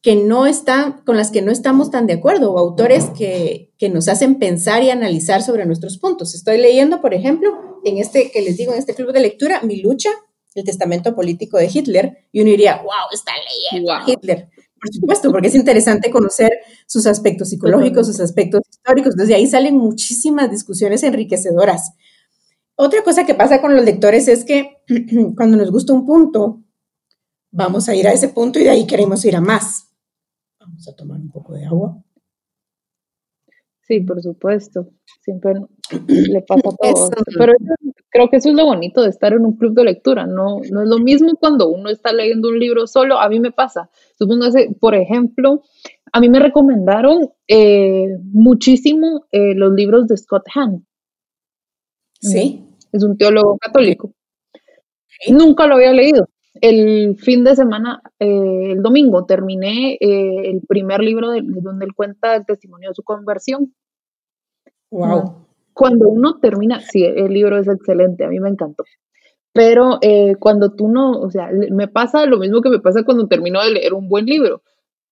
que 0.06 0.14
no 0.14 0.46
están, 0.46 1.02
con 1.04 1.16
las 1.16 1.32
que 1.32 1.42
no 1.42 1.50
estamos 1.50 1.90
tan 1.90 2.06
de 2.06 2.12
acuerdo 2.12 2.52
o 2.52 2.60
autores 2.60 3.06
que, 3.18 3.72
que 3.76 3.88
nos 3.88 4.06
hacen 4.06 4.38
pensar 4.38 4.84
y 4.84 4.90
analizar 4.90 5.42
sobre 5.42 5.66
nuestros 5.66 5.98
puntos. 5.98 6.32
Estoy 6.36 6.58
leyendo, 6.58 7.00
por 7.00 7.12
ejemplo, 7.12 7.80
en 7.84 7.98
este 7.98 8.30
que 8.30 8.40
les 8.40 8.56
digo, 8.56 8.72
en 8.72 8.78
este 8.78 8.94
club 8.94 9.12
de 9.12 9.18
lectura, 9.18 9.62
Mi 9.62 9.82
lucha, 9.82 10.10
el 10.54 10.62
testamento 10.62 11.16
político 11.16 11.58
de 11.58 11.68
Hitler, 11.74 12.18
y 12.30 12.40
uno 12.40 12.50
diría, 12.50 12.76
wow, 12.84 13.10
está 13.12 13.32
leyendo 13.72 13.92
Hitler. 14.06 14.48
Por 14.80 14.94
supuesto, 14.94 15.32
porque 15.32 15.48
es 15.48 15.56
interesante 15.56 16.08
conocer 16.12 16.52
sus 16.86 17.04
aspectos 17.08 17.48
psicológicos, 17.48 18.06
sus 18.06 18.20
aspectos 18.20 18.60
históricos. 18.70 19.16
Desde 19.16 19.34
ahí 19.34 19.48
salen 19.48 19.76
muchísimas 19.76 20.52
discusiones 20.52 21.02
enriquecedoras. 21.02 21.94
Otra 22.76 23.02
cosa 23.02 23.26
que 23.26 23.34
pasa 23.34 23.60
con 23.60 23.74
los 23.74 23.84
lectores 23.84 24.28
es 24.28 24.44
que 24.44 24.84
cuando 25.36 25.56
nos 25.56 25.72
gusta 25.72 25.92
un 25.94 26.06
punto, 26.06 26.62
vamos 27.50 27.88
a 27.88 27.96
ir 27.96 28.06
a 28.06 28.12
ese 28.12 28.28
punto 28.28 28.60
y 28.60 28.62
de 28.62 28.70
ahí 28.70 28.86
queremos 28.86 29.24
ir 29.24 29.34
a 29.34 29.40
más. 29.40 29.85
Vamos 30.66 30.88
a 30.88 30.96
tomar 30.96 31.20
un 31.20 31.30
poco 31.30 31.54
de 31.54 31.64
agua. 31.64 32.02
Sí, 33.82 34.00
por 34.00 34.20
supuesto. 34.20 34.88
Siempre 35.20 35.54
le 36.08 36.42
pasa 36.42 36.68
a 36.68 36.92
todos. 36.92 37.10
Pero 37.38 37.52
creo 38.10 38.28
que 38.28 38.38
eso 38.38 38.48
es 38.48 38.56
lo 38.56 38.64
bonito 38.64 39.02
de 39.02 39.10
estar 39.10 39.32
en 39.32 39.46
un 39.46 39.56
club 39.56 39.74
de 39.74 39.84
lectura. 39.84 40.26
No, 40.26 40.58
no 40.70 40.82
es 40.82 40.88
lo 40.88 40.98
mismo 40.98 41.36
cuando 41.38 41.68
uno 41.68 41.88
está 41.88 42.12
leyendo 42.12 42.48
un 42.48 42.58
libro 42.58 42.88
solo. 42.88 43.20
A 43.20 43.28
mí 43.28 43.38
me 43.38 43.52
pasa. 43.52 43.90
Supóngase, 44.18 44.74
por 44.80 44.96
ejemplo, 44.96 45.62
a 46.12 46.20
mí 46.20 46.28
me 46.28 46.40
recomendaron 46.40 47.30
eh, 47.46 48.18
muchísimo 48.24 49.26
eh, 49.30 49.54
los 49.54 49.72
libros 49.72 50.08
de 50.08 50.16
Scott 50.16 50.46
Hahn. 50.52 50.84
Sí. 52.20 52.64
Es 52.90 53.04
un 53.04 53.16
teólogo 53.16 53.56
católico. 53.58 54.12
Nunca 55.28 55.68
lo 55.68 55.76
había 55.76 55.92
leído. 55.92 56.28
El 56.60 57.16
fin 57.18 57.44
de 57.44 57.56
semana, 57.56 58.02
eh, 58.18 58.72
el 58.72 58.82
domingo, 58.82 59.24
terminé 59.26 59.96
el 60.00 60.60
primer 60.66 61.00
libro 61.00 61.30
de, 61.30 61.42
donde 61.42 61.86
él 61.86 61.94
cuenta 61.94 62.36
el 62.36 62.46
testimonio 62.46 62.90
de 62.90 62.94
su 62.94 63.02
conversión. 63.02 63.74
Wow 64.90 65.46
cuando 65.76 66.08
uno 66.08 66.38
termina, 66.40 66.80
sí, 66.80 67.04
el 67.04 67.34
libro 67.34 67.58
es 67.58 67.68
excelente, 67.68 68.24
a 68.24 68.28
mí 68.28 68.40
me 68.40 68.48
encantó. 68.48 68.84
Pero 69.52 69.98
eh, 70.00 70.34
cuando 70.40 70.72
tú 70.72 70.88
no, 70.88 71.10
o 71.12 71.30
sea, 71.30 71.50
me 71.70 71.86
pasa 71.86 72.24
lo 72.24 72.38
mismo 72.38 72.62
que 72.62 72.70
me 72.70 72.78
pasa 72.78 73.02
cuando 73.04 73.28
termino 73.28 73.62
de 73.62 73.72
leer 73.72 73.92
un 73.92 74.08
buen 74.08 74.24
libro. 74.24 74.62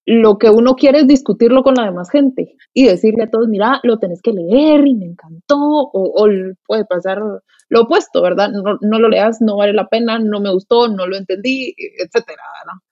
Lo 0.06 0.37
que 0.38 0.50
uno 0.50 0.75
quiere 0.75 1.00
es 1.00 1.06
discutirlo 1.06 1.62
con 1.62 1.76
la 1.76 1.87
demás 1.87 2.11
gente 2.11 2.56
y 2.75 2.87
decirle 2.87 3.25
a 3.25 3.30
todos, 3.30 3.49
mira, 3.49 3.80
lo 3.84 3.99
tenés 3.99 4.20
que 4.20 4.32
leer 4.32 4.87
y 4.87 4.94
me 4.94 5.06
encantó, 5.06 5.56
o, 5.58 6.28
puede 6.66 6.84
pasar 6.84 7.23
lo 7.68 7.80
opuesto, 7.80 8.20
¿verdad? 8.20 8.50
No, 8.50 8.99
lo 8.99 9.08
leas, 9.08 9.40
no 9.40 9.56
vale 9.56 9.73
la 9.73 9.88
pena, 9.88 10.18
no 10.18 10.40
me 10.40 10.52
gustó, 10.52 10.88
no 10.88 11.06
lo 11.06 11.16
entendí, 11.16 11.75
etcétera, 11.76 12.42
¿no? 12.66 12.82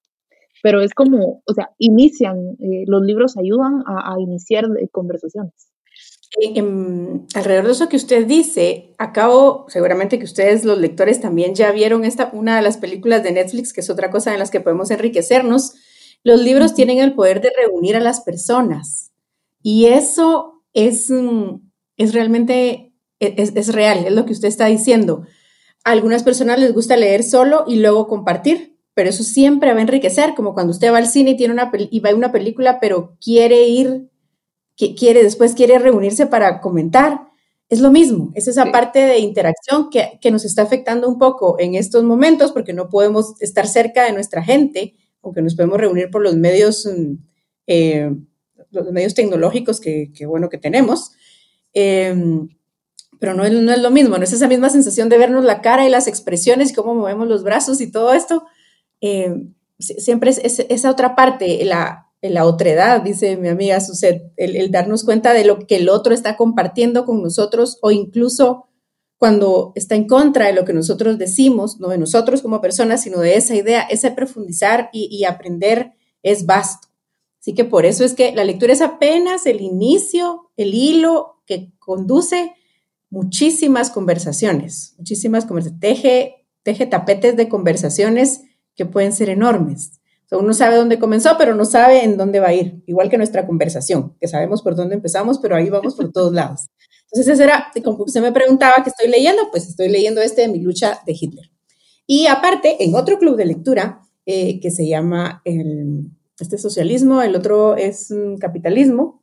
Pero 0.62 0.81
es 0.81 0.95
como, 0.95 1.42
o 1.45 1.54
sea, 1.54 1.71
inician, 1.78 2.57
eh, 2.61 2.85
los 2.87 3.02
libros 3.02 3.37
ayudan 3.37 3.83
a, 3.87 4.14
iniciar 4.19 4.64
eh, 4.81 4.88
conversaciones. 4.90 5.52
Em, 6.40 7.26
alrededor 7.35 7.66
de 7.66 7.73
eso 7.73 7.88
que 7.90 7.97
usted 7.97 8.26
dice, 8.26 8.95
acabo, 8.97 9.66
seguramente 9.69 10.19
que 10.19 10.25
ustedes 10.25 10.64
los 10.64 10.78
lectores 10.78 11.21
también 11.21 11.54
ya 11.54 11.73
vieron 11.73 12.04
esta, 12.04 12.31
una 12.33 12.57
de 12.57 12.62
las 12.62 12.78
películas 12.78 13.23
de 13.23 13.33
Netflix, 13.33 13.73
que 13.73 13.83
es 13.83 13.90
otra 13.90 14.11
cosa 14.11 14.33
en 14.33 14.38
las 14.38 14.50
que 14.50 14.61
podemos 14.61 14.90
enriquecernos. 14.90 15.75
Los 16.25 16.41
libros 16.41 16.75
tienen 16.75 16.99
el 16.99 17.14
poder 17.14 17.41
de 17.41 17.52
reunir 17.57 17.97
a 17.97 18.00
las 18.00 18.21
personas 18.21 19.12
y 19.62 19.87
eso 19.87 20.62
es, 20.73 21.11
mm, 21.11 21.61
es 21.97 22.12
realmente 22.14 22.93
e, 23.23 23.35
es, 23.37 23.73
real, 23.73 24.05
es 24.07 24.12
lo 24.12 24.26
que 24.26 24.33
usted 24.33 24.49
está 24.49 24.67
diciendo. 24.67 25.23
A 25.85 25.93
algunas 25.93 26.25
personas 26.25 26.59
les 26.59 26.75
gusta 26.75 26.97
leer 26.97 27.23
solo 27.23 27.64
y 27.67 27.76
luego 27.76 28.09
compartir, 28.09 28.76
pero 28.95 29.11
eso 29.11 29.23
siempre 29.23 29.73
va 29.73 29.79
a 29.79 29.83
enriquecer, 29.83 30.35
como 30.35 30.55
cuando 30.55 30.73
usted 30.73 30.93
va 30.93 30.99
al 30.99 31.07
cine 31.07 31.31
y, 31.31 31.37
tiene 31.37 31.55
una, 31.55 31.71
y 31.73 32.00
va 32.00 32.11
a 32.11 32.14
una 32.14 32.33
película, 32.33 32.81
pero 32.81 33.17
quiere 33.21 33.69
ir, 33.69 34.11
que 34.76 34.95
quiere, 34.95 35.23
después 35.23 35.55
quiere 35.55 35.79
reunirse 35.79 36.26
para 36.26 36.61
comentar. 36.61 37.29
Es 37.69 37.81
lo 37.81 37.91
mismo, 37.91 38.33
es 38.35 38.49
esa 38.49 38.71
parte 38.71 38.99
de 38.99 39.19
interacción 39.21 39.88
que, 39.88 40.19
que, 40.21 40.31
nos 40.31 40.45
está 40.45 40.62
afectando 40.62 41.09
un 41.09 41.19
poco 41.19 41.57
en 41.59 41.75
estos 41.75 42.05
momentos 42.05 42.52
porque 42.52 42.75
no 42.75 42.91
podemos 42.91 43.41
estar 43.41 43.67
cerca 43.67 44.05
de 44.05 44.12
nuestra 44.12 44.43
gente, 44.45 44.95
aunque 45.23 45.43
nos 45.43 45.55
podemos 45.55 45.79
reunir 45.79 46.11
por 46.11 46.23
los 46.23 46.37
medios, 46.37 46.87
mm, 46.87 47.14
eh, 47.67 48.11
los 48.71 48.93
medios 48.93 49.14
tecnológicos 49.14 49.81
que, 49.81 50.12
que, 50.14 50.26
bueno 50.26 50.49
que 50.49 50.59
tenemos. 50.59 51.12
Em, 51.73 52.49
pero 53.19 53.35
no 53.35 53.45
es, 53.45 53.52
no 53.52 53.73
es, 53.73 53.81
lo 53.81 53.91
mismo, 53.91 54.19
no 54.19 54.25
es 54.25 54.33
esa 54.33 54.49
misma 54.49 54.69
sensación 54.69 55.09
de 55.09 55.19
vernos 55.19 55.45
la 55.45 55.61
cara 55.61 55.87
y 55.87 55.91
las 55.91 56.09
expresiones 56.09 56.71
y 56.71 56.75
cómo 56.75 56.95
movemos 56.95 57.29
los 57.29 57.45
brazos 57.45 57.81
y 57.81 57.91
todo 57.91 58.12
esto. 58.12 58.45
Em, 59.00 59.55
siempre 59.79 60.31
es, 60.31 60.41
esa 60.69 60.91
otra 60.91 61.14
parte, 61.14 61.64
la, 61.64 62.09
la 62.21 62.45
otredad, 62.45 63.02
dice 63.02 63.37
mi 63.37 63.49
amiga 63.49 63.81
Suset, 63.81 64.33
el, 64.37 64.57
el, 64.57 64.71
darnos 64.71 65.05
cuenta 65.05 65.35
de 65.35 65.45
lo 65.45 65.67
que 65.67 65.76
el 65.76 65.88
otro 65.88 66.14
está 66.14 66.37
compartiendo 66.37 67.05
con 67.05 67.23
nosotros 67.23 67.79
o 67.83 67.91
incluso 67.91 68.67
cuando 69.23 69.71
está 69.76 69.95
en 69.95 70.09
contra 70.09 70.49
de 70.49 70.52
lo 70.52 70.64
que 70.64 70.73
nosotros 70.73 71.17
decimos, 71.17 71.79
no 71.79 71.87
de 71.87 71.97
nosotros 71.97 72.43
como 72.43 72.61
personas, 72.61 73.05
sino 73.05 73.21
de 73.21 73.37
esa 73.37 73.55
idea, 73.55 73.83
ese 73.83 74.11
profundizar 74.11 74.91
y, 74.93 75.07
y 75.17 75.26
aprender 75.26 75.93
es 76.25 76.45
vasto. 76.45 76.88
Así 77.38 77.55
que 77.55 77.64
por 77.64 77.87
eso 77.87 78.05
es 78.05 78.14
que 78.14 78.35
la 78.35 78.43
lectura 78.43 78.73
es 78.73 78.81
apenas 78.81 79.47
el 79.47 79.61
inicio, 79.61 80.50
el 80.57 80.75
hilo 80.75 81.41
que 81.47 81.71
conduce 81.79 82.52
muchísimas 83.11 83.91
conversaciones, 83.91 84.97
muchísimas 84.99 85.47
conversaciones, 85.47 85.81
teje, 85.81 86.35
teje 86.64 86.87
tapetes 86.87 87.37
de 87.37 87.49
conversaciones 87.49 88.41
que 88.75 88.87
pueden 88.87 89.12
ser 89.12 89.29
enormes. 89.29 90.00
uno 90.33 90.52
sabe 90.52 90.75
dónde 90.75 90.99
comenzó, 90.99 91.37
pero 91.38 91.55
no 91.55 91.64
sabe 91.64 92.02
en 92.02 92.17
dónde 92.17 92.41
va 92.41 92.49
a 92.49 92.55
ir, 92.55 92.83
igual 92.88 93.09
que 93.09 93.19
nuestra 93.19 93.47
conversación, 93.47 94.17
que 94.21 94.26
sabemos 94.26 94.62
por 94.62 94.75
dónde 94.75 94.97
empezamos, 94.97 95.38
pero 95.38 95.55
ahí 95.55 95.71
vamos 95.71 95.95
por 95.95 96.11
todos 96.11 96.33
lados. 96.33 96.71
Entonces, 97.12 97.35
eso 97.35 97.42
era, 97.42 97.71
como 97.85 98.04
usted 98.04 98.23
me 98.23 98.33
preguntaba 98.33 98.83
qué 98.83 98.88
estoy 98.88 99.09
leyendo, 99.09 99.50
pues 99.50 99.69
estoy 99.69 99.88
leyendo 99.88 100.23
este 100.23 100.42
de 100.42 100.49
mi 100.49 100.61
lucha 100.61 101.00
de 101.04 101.12
Hitler. 101.19 101.50
Y 102.07 102.26
aparte, 102.26 102.83
en 102.83 102.95
otro 102.95 103.19
club 103.19 103.37
de 103.37 103.45
lectura 103.45 104.00
eh, 104.25 104.61
que 104.61 104.71
se 104.71 104.88
llama 104.88 105.42
este 106.38 106.57
socialismo, 106.57 107.23
el 107.23 107.37
otro 107.37 107.76
es 107.76 108.12
capitalismo, 108.40 109.23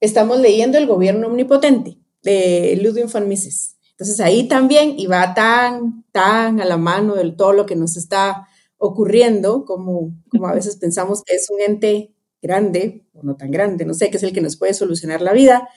estamos 0.00 0.38
leyendo 0.38 0.78
El 0.78 0.86
gobierno 0.86 1.26
omnipotente 1.26 1.98
de 2.22 2.78
Ludwig 2.80 3.10
von 3.12 3.28
Mises. 3.28 3.76
Entonces 3.92 4.20
ahí 4.20 4.46
también, 4.46 4.98
y 4.98 5.06
va 5.06 5.34
tan, 5.34 6.04
tan 6.12 6.60
a 6.60 6.64
la 6.64 6.76
mano 6.76 7.14
de 7.14 7.30
todo 7.32 7.52
lo 7.52 7.66
que 7.66 7.76
nos 7.76 7.96
está 7.96 8.46
ocurriendo, 8.78 9.64
como, 9.64 10.14
como 10.30 10.46
a 10.48 10.54
veces 10.54 10.76
pensamos 10.76 11.22
que 11.24 11.34
es 11.34 11.48
un 11.50 11.60
ente 11.60 12.12
grande, 12.42 13.06
o 13.14 13.22
no 13.22 13.36
tan 13.36 13.50
grande, 13.50 13.84
no 13.84 13.94
sé, 13.94 14.10
que 14.10 14.18
es 14.18 14.22
el 14.22 14.32
que 14.32 14.42
nos 14.42 14.56
puede 14.56 14.74
solucionar 14.74 15.22
la 15.22 15.32
vida. 15.32 15.68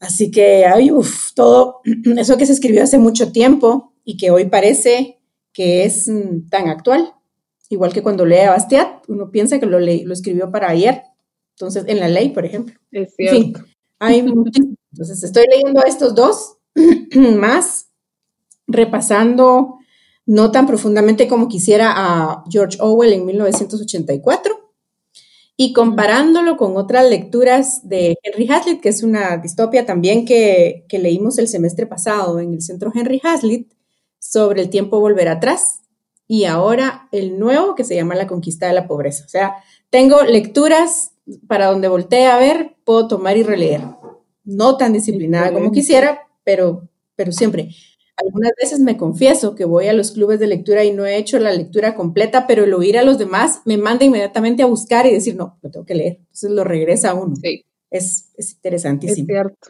Así 0.00 0.30
que, 0.30 0.64
ay, 0.64 0.90
uff, 0.90 1.32
todo 1.34 1.80
eso 2.16 2.36
que 2.36 2.46
se 2.46 2.52
escribió 2.52 2.82
hace 2.82 2.98
mucho 2.98 3.32
tiempo 3.32 3.92
y 4.04 4.16
que 4.16 4.30
hoy 4.30 4.46
parece 4.46 5.18
que 5.52 5.84
es 5.84 6.08
mm, 6.08 6.48
tan 6.48 6.68
actual, 6.68 7.14
igual 7.68 7.92
que 7.92 8.02
cuando 8.02 8.24
lee 8.24 8.40
a 8.40 8.50
Bastiat, 8.50 9.04
uno 9.08 9.30
piensa 9.30 9.58
que 9.58 9.66
lo, 9.66 9.80
lo 9.80 10.12
escribió 10.12 10.50
para 10.50 10.70
ayer, 10.70 11.02
entonces 11.56 11.84
en 11.88 12.00
la 12.00 12.08
ley, 12.08 12.30
por 12.30 12.44
ejemplo. 12.44 12.74
Es 12.92 13.14
cierto. 13.16 13.60
hay 13.98 14.18
entonces 14.92 15.22
estoy 15.22 15.44
leyendo 15.50 15.80
a 15.80 15.88
estos 15.88 16.14
dos 16.14 16.58
más, 17.36 17.88
repasando 18.66 19.78
no 20.26 20.50
tan 20.50 20.66
profundamente 20.66 21.26
como 21.26 21.48
quisiera 21.48 21.92
a 21.96 22.44
George 22.50 22.76
Orwell 22.80 23.14
en 23.14 23.24
1984 23.24 24.57
y 25.60 25.72
comparándolo 25.72 26.56
con 26.56 26.76
otras 26.76 27.10
lecturas 27.10 27.86
de 27.88 28.16
Henry 28.22 28.48
Hazlitt, 28.48 28.80
que 28.80 28.90
es 28.90 29.02
una 29.02 29.38
distopia 29.38 29.84
también 29.84 30.24
que, 30.24 30.86
que 30.88 31.00
leímos 31.00 31.36
el 31.38 31.48
semestre 31.48 31.84
pasado 31.84 32.38
en 32.38 32.54
el 32.54 32.62
centro 32.62 32.92
Henry 32.94 33.20
Hazlitt 33.24 33.72
sobre 34.20 34.62
el 34.62 34.70
tiempo 34.70 35.00
volver 35.00 35.26
atrás 35.26 35.82
y 36.28 36.44
ahora 36.44 37.08
el 37.10 37.40
nuevo 37.40 37.74
que 37.74 37.82
se 37.82 37.96
llama 37.96 38.14
La 38.14 38.28
conquista 38.28 38.68
de 38.68 38.74
la 38.74 38.86
pobreza. 38.86 39.24
O 39.24 39.28
sea, 39.28 39.56
tengo 39.90 40.22
lecturas 40.22 41.10
para 41.48 41.66
donde 41.66 41.88
voltee 41.88 42.26
a 42.26 42.38
ver, 42.38 42.76
puedo 42.84 43.08
tomar 43.08 43.36
y 43.36 43.42
releer 43.42 43.82
no 44.44 44.76
tan 44.76 44.92
disciplinada 44.92 45.52
como 45.52 45.72
quisiera, 45.72 46.28
pero, 46.44 46.88
pero 47.16 47.32
siempre. 47.32 47.70
Algunas 48.24 48.52
veces 48.60 48.80
me 48.80 48.96
confieso 48.96 49.54
que 49.54 49.64
voy 49.64 49.86
a 49.86 49.92
los 49.92 50.10
clubes 50.10 50.40
de 50.40 50.48
lectura 50.48 50.84
y 50.84 50.92
no 50.92 51.06
he 51.06 51.16
hecho 51.16 51.38
la 51.38 51.52
lectura 51.52 51.94
completa, 51.94 52.46
pero 52.46 52.64
el 52.64 52.74
oír 52.74 52.98
a 52.98 53.04
los 53.04 53.18
demás 53.18 53.62
me 53.64 53.76
manda 53.76 54.04
inmediatamente 54.04 54.62
a 54.62 54.66
buscar 54.66 55.06
y 55.06 55.12
decir, 55.12 55.36
no, 55.36 55.58
lo 55.62 55.70
tengo 55.70 55.86
que 55.86 55.94
leer. 55.94 56.16
Entonces 56.18 56.50
lo 56.50 56.64
regresa 56.64 57.10
a 57.10 57.14
uno. 57.14 57.36
Sí. 57.36 57.64
Es, 57.90 58.32
es 58.36 58.54
interesantísimo. 58.54 59.26
Es 59.26 59.26
cierto. 59.26 59.68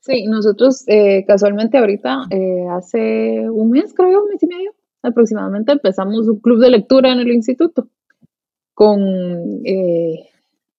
Sí, 0.00 0.26
nosotros 0.26 0.84
eh, 0.86 1.24
casualmente 1.26 1.78
ahorita, 1.78 2.26
eh, 2.30 2.66
hace 2.70 3.48
un 3.50 3.70
mes, 3.70 3.92
creo, 3.94 4.22
un 4.22 4.28
mes 4.28 4.42
y 4.42 4.46
medio 4.46 4.74
aproximadamente, 5.02 5.72
empezamos 5.72 6.28
un 6.28 6.40
club 6.40 6.60
de 6.60 6.70
lectura 6.70 7.12
en 7.12 7.20
el 7.20 7.32
instituto 7.32 7.88
con 8.74 9.00
eh, 9.64 10.28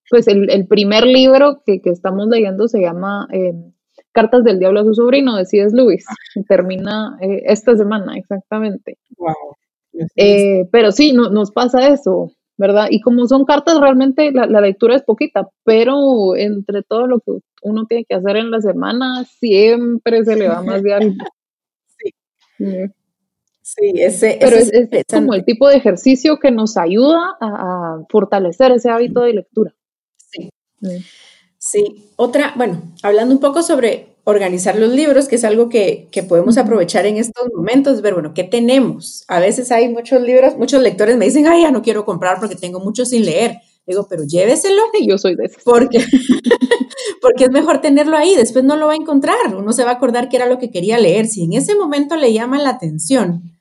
pues 0.10 0.28
el, 0.28 0.68
primer 0.68 1.06
libro 1.06 1.64
que, 1.66 1.82
estamos 1.86 2.28
leyendo 2.28 2.68
se 2.68 2.82
llama 2.82 3.28
eh, 3.32 3.54
Cartas 4.16 4.46
del 4.46 4.60
Diablo 4.60 4.80
a 4.80 4.84
su 4.86 4.96
sobrino, 4.96 5.36
de 5.36 5.46
C.S. 5.46 5.76
Lewis. 5.76 6.06
Termina 6.48 7.18
eh, 7.20 7.44
esta 7.48 7.76
semana, 7.76 8.18
exactamente. 8.18 8.98
Eh, 10.16 10.70
pero 10.72 10.94
sí, 10.94 11.12
nos 11.12 11.52
pasa 11.52 11.90
eso, 11.90 12.32
¿verdad? 12.56 12.88
Y 12.90 13.02
como 13.02 13.28
son 13.28 13.44
cartas, 13.44 13.78
realmente 13.82 14.32
la, 14.32 14.62
lectura 14.62 14.96
es 14.96 15.04
poquita, 15.04 15.50
pero 15.66 16.38
entre 16.38 16.82
todo 16.82 17.08
lo 17.08 17.20
que 17.20 17.40
uno 17.62 17.86
tiene 17.88 18.06
que 18.06 18.16
hacer 18.16 18.38
en 18.38 18.52
la 18.52 18.62
semana, 18.62 19.26
siempre 19.26 20.24
se 20.24 20.38
le 20.38 20.48
va 20.48 20.64
más 20.64 20.82
de 20.82 20.94
algo. 20.94 21.16
Sí. 22.58 22.88
Sí, 23.62 23.94
ese, 23.96 24.38
Pero 24.40 24.56
es, 24.56 25.04
como 25.10 25.34
el 25.34 25.44
tipo 25.44 25.68
de 25.68 25.76
ejercicio 25.76 26.40
que 26.40 26.52
nos 26.52 26.78
ayuda 26.78 27.36
a, 27.42 27.98
fortalecer 28.10 28.72
ese 28.72 28.90
hábito 28.90 29.22
de 29.22 29.34
lectura. 29.34 29.76
Sí. 30.16 30.50
Otra, 32.16 32.54
bueno, 32.56 32.82
hablando 33.02 33.34
un 33.34 33.42
poco 33.42 33.64
sobre 33.64 34.16
organizar 34.24 34.76
los 34.78 34.92
libros, 34.92 35.28
que 35.28 35.36
es 35.36 35.44
algo 35.44 35.70
que, 35.70 36.10
podemos 36.28 36.58
aprovechar 36.58 37.06
en 37.06 37.18
estos 37.18 37.48
momentos, 37.54 38.02
ver, 38.02 38.14
bueno, 38.14 38.34
¿qué 38.34 38.44
tenemos? 38.44 39.24
A 39.28 39.40
veces 39.40 39.72
hay 39.72 39.90
muchos 39.90 40.22
libros, 40.22 40.58
muchos 40.58 40.82
lectores 40.82 41.18
me 41.18 41.26
dicen, 41.26 41.48
ay, 41.48 41.62
ya 41.62 41.72
no 41.72 41.82
quiero 41.82 42.06
comprar 42.06 42.40
porque 42.40 42.56
tengo 42.56 42.80
mucho 42.80 43.06
sin 43.06 43.26
leer. 43.26 43.58
Digo, 43.86 44.08
pero 44.10 44.24
lléveselo. 44.24 44.82
Y 45.00 45.08
yo 45.10 45.18
soy 45.20 45.36
de 45.36 45.46
eso. 45.46 45.60
Porque, 45.64 46.04
porque 47.22 47.46
es 47.46 47.52
mejor 47.52 47.82
tenerlo 47.82 48.18
ahí, 48.18 48.36
después 48.36 48.66
no 48.66 48.76
lo 48.76 48.88
va 48.88 48.94
a 48.94 48.98
encontrar, 48.98 49.56
uno 49.56 49.74
se 49.74 49.84
va 49.84 49.92
a 49.92 49.96
acordar 49.96 50.28
que 50.28 50.38
era 50.38 50.48
lo 50.48 50.58
que 50.58 50.72
quería 50.72 50.98
leer. 50.98 51.28
Si 51.28 51.44
en 51.44 51.54
ese 51.54 51.76
momento 51.76 52.16
le 52.16 52.34
llama 52.34 52.60
la 52.60 52.72
atención, 52.72 53.60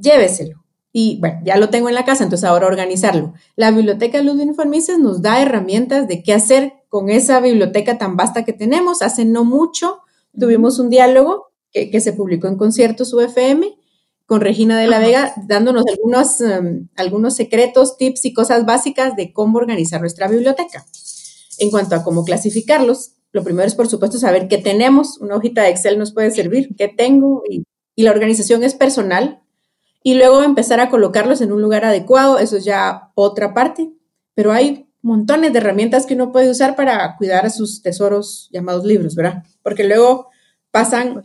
lléveselo. 0.00 0.64
Y 0.96 1.18
bueno, 1.18 1.40
ya 1.44 1.56
lo 1.56 1.70
tengo 1.70 1.88
en 1.88 1.96
la 1.96 2.04
casa, 2.04 2.22
entonces 2.22 2.48
ahora 2.48 2.68
organizarlo. 2.68 3.34
La 3.56 3.72
biblioteca 3.72 4.22
Ludwig 4.22 4.54
von 4.54 4.70
Mises 4.70 5.00
nos 5.00 5.22
da 5.22 5.42
herramientas 5.42 6.06
de 6.06 6.22
qué 6.22 6.32
hacer 6.32 6.72
con 6.94 7.10
esa 7.10 7.40
biblioteca 7.40 7.98
tan 7.98 8.16
vasta 8.16 8.44
que 8.44 8.52
tenemos. 8.52 9.02
Hace 9.02 9.24
no 9.24 9.44
mucho 9.44 10.02
tuvimos 10.38 10.78
un 10.78 10.90
diálogo 10.90 11.48
que, 11.72 12.00
se 12.00 12.12
publicó 12.12 12.46
en 12.46 12.56
Conciertos 12.56 13.12
UFM 13.12 13.66
con 14.26 14.40
Regina 14.40 14.78
de 14.78 14.86
la 14.86 15.00
Vega, 15.00 15.34
dándonos 15.48 15.82
algunos, 15.88 16.40
em, 16.40 16.86
algunos 16.94 17.34
secretos, 17.34 17.96
tips 17.96 18.26
y 18.26 18.32
cosas 18.32 18.64
básicas 18.64 19.16
de 19.16 19.32
cómo 19.32 19.58
organizar 19.58 20.00
nuestra 20.00 20.28
biblioteca. 20.28 20.86
En 21.58 21.72
cuanto 21.72 21.96
a 21.96 22.04
cómo 22.04 22.24
clasificarlos, 22.24 23.14
lo 23.32 23.42
primero 23.42 23.66
es, 23.66 23.74
por 23.74 23.88
supuesto, 23.88 24.16
saber 24.18 24.46
qué 24.46 24.58
tenemos. 24.58 25.18
Una 25.18 25.34
hojita 25.34 25.62
de 25.62 25.70
Excel 25.70 25.98
nos 25.98 26.12
puede 26.12 26.30
servir, 26.30 26.76
qué 26.78 26.86
tengo, 26.86 27.42
y, 27.50 27.64
y 27.96 28.04
la 28.04 28.12
organización 28.12 28.62
es 28.62 28.76
personal 28.76 29.42
y 30.04 30.14
luego 30.14 30.44
empezar 30.44 30.78
a 30.78 30.90
colocarlos 30.90 31.40
en 31.40 31.50
un 31.50 31.60
lugar 31.60 31.84
adecuado, 31.84 32.38
eso 32.38 32.56
es 32.56 32.64
ya 32.64 33.10
otra 33.16 33.52
parte, 33.52 33.90
pero 34.36 34.52
hay 34.52 34.83
montones 35.04 35.52
de 35.52 35.58
herramientas 35.58 36.06
que 36.06 36.14
uno 36.14 36.32
puede 36.32 36.50
usar 36.50 36.74
para 36.74 37.16
cuidar 37.16 37.46
a 37.46 37.50
sus 37.50 37.82
tesoros 37.82 38.48
llamados 38.52 38.84
libros, 38.84 39.14
¿verdad? 39.14 39.44
Porque 39.62 39.84
luego 39.84 40.30
pasan 40.70 41.22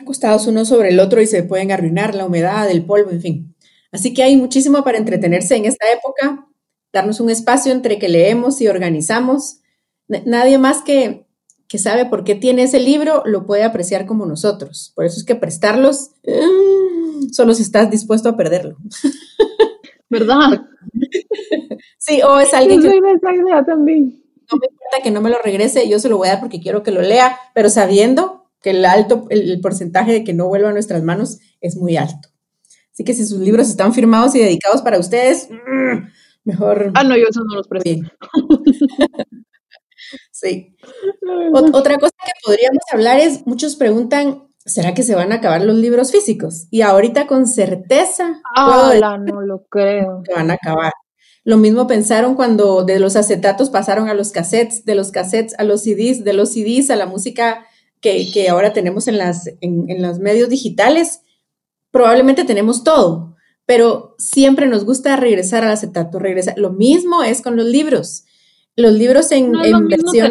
acostados 0.00 0.46
uno 0.46 0.64
sobre 0.64 0.90
el 0.90 1.00
otro 1.00 1.22
y 1.22 1.26
se 1.26 1.42
pueden 1.42 1.72
arruinar 1.72 2.14
la 2.14 2.26
humedad, 2.26 2.70
el 2.70 2.84
polvo, 2.84 3.10
en 3.10 3.20
fin. 3.20 3.56
Así 3.90 4.12
que 4.12 4.22
hay 4.22 4.36
muchísimo 4.36 4.84
para 4.84 4.98
entretenerse 4.98 5.56
en 5.56 5.64
esta 5.64 5.90
época, 5.90 6.46
darnos 6.92 7.20
un 7.20 7.30
espacio 7.30 7.72
entre 7.72 7.98
que 7.98 8.08
leemos 8.08 8.60
y 8.60 8.68
organizamos. 8.68 9.60
Nadie 10.08 10.58
más 10.58 10.82
que, 10.82 11.26
que 11.68 11.78
sabe 11.78 12.04
por 12.04 12.24
qué 12.24 12.34
tiene 12.34 12.64
ese 12.64 12.80
libro 12.80 13.22
lo 13.24 13.46
puede 13.46 13.64
apreciar 13.64 14.06
como 14.06 14.26
nosotros. 14.26 14.92
Por 14.94 15.06
eso 15.06 15.18
es 15.18 15.24
que 15.24 15.34
prestarlos... 15.34 16.10
¡ah! 16.28 16.78
solo 17.32 17.54
si 17.54 17.62
estás 17.62 17.90
dispuesto 17.90 18.28
a 18.28 18.36
perderlo. 18.36 18.76
¿Verdad? 20.10 20.62
sí, 21.98 22.20
o 22.22 22.38
es 22.38 22.54
alguien 22.54 22.80
que... 22.80 22.88
esa 22.88 23.34
idea 23.34 23.64
también. 23.64 24.24
No 24.50 24.58
me 24.58 24.66
importa 24.66 25.02
que 25.02 25.10
no 25.10 25.20
me 25.20 25.30
lo 25.30 25.38
regrese, 25.42 25.88
yo 25.88 25.98
se 25.98 26.08
lo 26.08 26.16
voy 26.16 26.28
a 26.28 26.32
dar 26.32 26.40
porque 26.40 26.60
quiero 26.60 26.82
que 26.82 26.90
lo 26.90 27.02
lea, 27.02 27.38
pero 27.54 27.68
sabiendo 27.68 28.50
que 28.62 28.70
el 28.70 28.84
alto, 28.84 29.26
el, 29.30 29.60
porcentaje 29.60 30.12
de 30.12 30.24
que 30.24 30.32
no 30.32 30.48
vuelva 30.48 30.70
a 30.70 30.72
nuestras 30.72 31.02
manos 31.02 31.38
es 31.60 31.76
muy 31.76 31.96
alto. 31.96 32.28
Así 32.92 33.04
que 33.04 33.14
si 33.14 33.26
sus 33.26 33.38
libros 33.40 33.68
están 33.68 33.94
firmados 33.94 34.34
y 34.34 34.40
dedicados 34.40 34.82
para 34.82 34.98
ustedes, 34.98 35.48
mm, 35.50 36.08
mejor. 36.44 36.90
Ah, 36.94 37.04
no, 37.04 37.16
yo 37.16 37.26
eso 37.28 37.44
no 37.44 37.56
los 37.56 37.68
presto. 37.68 37.90
sí. 40.32 40.74
otra 41.52 41.98
cosa 41.98 42.14
que 42.24 42.32
podríamos 42.44 42.82
hablar 42.90 43.20
es, 43.20 43.46
muchos 43.46 43.76
preguntan, 43.76 44.47
¿será 44.68 44.94
que 44.94 45.02
se 45.02 45.14
van 45.14 45.32
a 45.32 45.36
acabar 45.36 45.62
los 45.62 45.76
libros 45.76 46.12
físicos? 46.12 46.68
Y 46.70 46.82
ahorita 46.82 47.26
con 47.26 47.46
certeza. 47.46 48.40
Ah, 48.54 49.18
no 49.18 49.40
lo 49.40 49.64
creo. 49.68 50.22
Se 50.24 50.34
van 50.34 50.50
a 50.50 50.54
acabar. 50.54 50.92
Lo 51.44 51.56
mismo 51.56 51.86
pensaron 51.86 52.34
cuando 52.34 52.84
de 52.84 53.00
los 53.00 53.16
acetatos 53.16 53.70
pasaron 53.70 54.08
a 54.08 54.14
los 54.14 54.32
cassettes, 54.32 54.84
de 54.84 54.94
los 54.94 55.10
cassettes 55.10 55.58
a 55.58 55.64
los 55.64 55.82
CDs, 55.82 56.22
de 56.22 56.34
los 56.34 56.50
CDs 56.52 56.90
a 56.90 56.96
la 56.96 57.06
música 57.06 57.66
que, 58.00 58.48
ahora 58.48 58.72
tenemos 58.72 59.08
en, 59.08 59.18
las, 59.18 59.50
en, 59.60 60.02
los 60.02 60.18
medios 60.18 60.48
digitales, 60.48 61.22
probablemente 61.90 62.44
tenemos 62.44 62.84
todo, 62.84 63.34
pero 63.66 64.14
siempre 64.18 64.66
nos 64.66 64.84
gusta 64.84 65.16
regresar 65.16 65.64
al 65.64 65.72
acetato, 65.72 66.18
regresar. 66.18 66.58
Lo 66.58 66.70
mismo 66.70 67.22
es 67.22 67.42
con 67.42 67.56
los 67.56 67.66
libros. 67.66 68.24
Los 68.76 68.92
libros 68.92 69.32
en, 69.32 69.50
no 69.50 69.64
en 69.64 69.74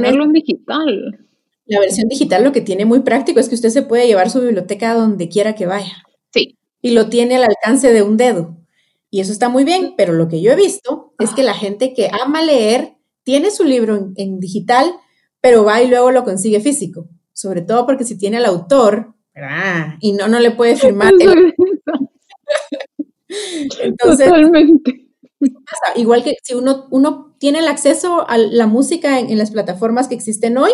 en 0.06 0.34
digital. 0.34 1.27
La 1.68 1.80
versión 1.80 2.08
digital 2.08 2.44
lo 2.44 2.52
que 2.52 2.62
tiene 2.62 2.86
muy 2.86 3.02
práctico 3.02 3.40
es 3.40 3.50
que 3.50 3.56
usted 3.56 3.70
se 3.70 3.82
puede 3.82 4.08
llevar 4.08 4.30
su 4.30 4.42
biblioteca 4.42 4.92
a 4.92 4.96
donde 4.96 5.30
quiera 5.30 5.56
que 5.56 5.66
vaya. 5.66 6.04
Sí. 6.34 6.58
Y 6.82 6.92
lo 6.92 7.10
tiene 7.10 7.36
al 7.36 7.44
alcance 7.44 7.92
de 7.92 8.04
un 8.04 8.18
dedo. 8.18 8.58
Y 9.10 9.22
eso 9.22 9.32
está 9.32 9.50
muy 9.50 9.64
bien, 9.64 9.94
pero 9.98 10.14
lo 10.14 10.28
que 10.28 10.42
yo 10.42 10.52
he 10.52 10.56
visto 10.56 11.14
es 11.20 11.32
que 11.32 11.44
la 11.44 11.54
gente 11.54 11.94
que 11.94 12.10
ama 12.24 12.42
leer 12.42 12.96
tiene 13.24 13.52
su 13.52 13.64
libro 13.64 14.12
en 14.16 14.40
digital, 14.40 14.94
pero 15.42 15.64
va 15.64 15.82
y 15.82 15.88
luego 15.88 16.12
lo 16.12 16.24
consigue 16.24 16.60
físico 16.60 17.08
sobre 17.38 17.62
todo 17.62 17.86
porque 17.86 18.04
si 18.04 18.18
tiene 18.18 18.38
al 18.38 18.46
autor, 18.46 19.14
y 20.00 20.14
no, 20.14 20.28
no 20.28 20.40
le 20.40 20.50
puede 20.50 20.76
firmar. 20.76 21.14
Entonces, 23.80 24.28
Totalmente. 24.28 25.06
Igual 25.96 26.24
que 26.24 26.34
si 26.42 26.56
uno, 26.56 26.88
uno 26.90 27.36
tiene 27.38 27.60
el 27.60 27.68
acceso 27.68 28.28
a 28.28 28.40
la 28.40 28.66
música 28.66 29.20
en, 29.20 29.38
las 29.38 29.52
plataformas 29.52 30.08
que 30.08 30.16
existen 30.16 30.58
hoy, 30.58 30.72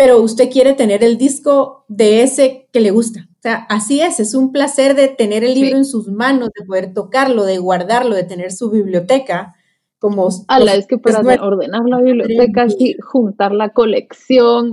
pero 0.00 0.22
usted 0.22 0.48
quiere 0.48 0.72
tener 0.72 1.04
el 1.04 1.18
disco 1.18 1.84
de 1.88 2.22
ese 2.22 2.70
que 2.72 2.80
le 2.80 2.90
gusta. 2.90 3.28
O 3.32 3.42
sea, 3.42 3.66
así 3.68 4.00
es, 4.00 4.18
es 4.18 4.32
un 4.32 4.50
placer 4.50 4.94
de 4.94 5.08
tener 5.08 5.44
el 5.44 5.52
libro 5.52 5.76
en 5.76 5.84
sus 5.84 6.08
manos, 6.08 6.48
de 6.58 6.64
poder 6.64 6.94
tocarlo, 6.94 7.44
de 7.44 7.58
guardarlo, 7.58 8.16
de 8.16 8.24
tener 8.24 8.50
su 8.50 8.70
biblioteca. 8.70 9.54
Como, 9.98 10.30
a 10.48 10.58
la 10.58 10.76
vez 10.76 10.86
que 10.86 10.96
para 10.96 11.20
ordenar 11.20 11.82
la 11.84 12.00
biblioteca, 12.00 12.66
y 12.78 12.96
juntar 12.98 13.52
la 13.52 13.74
colección. 13.74 14.72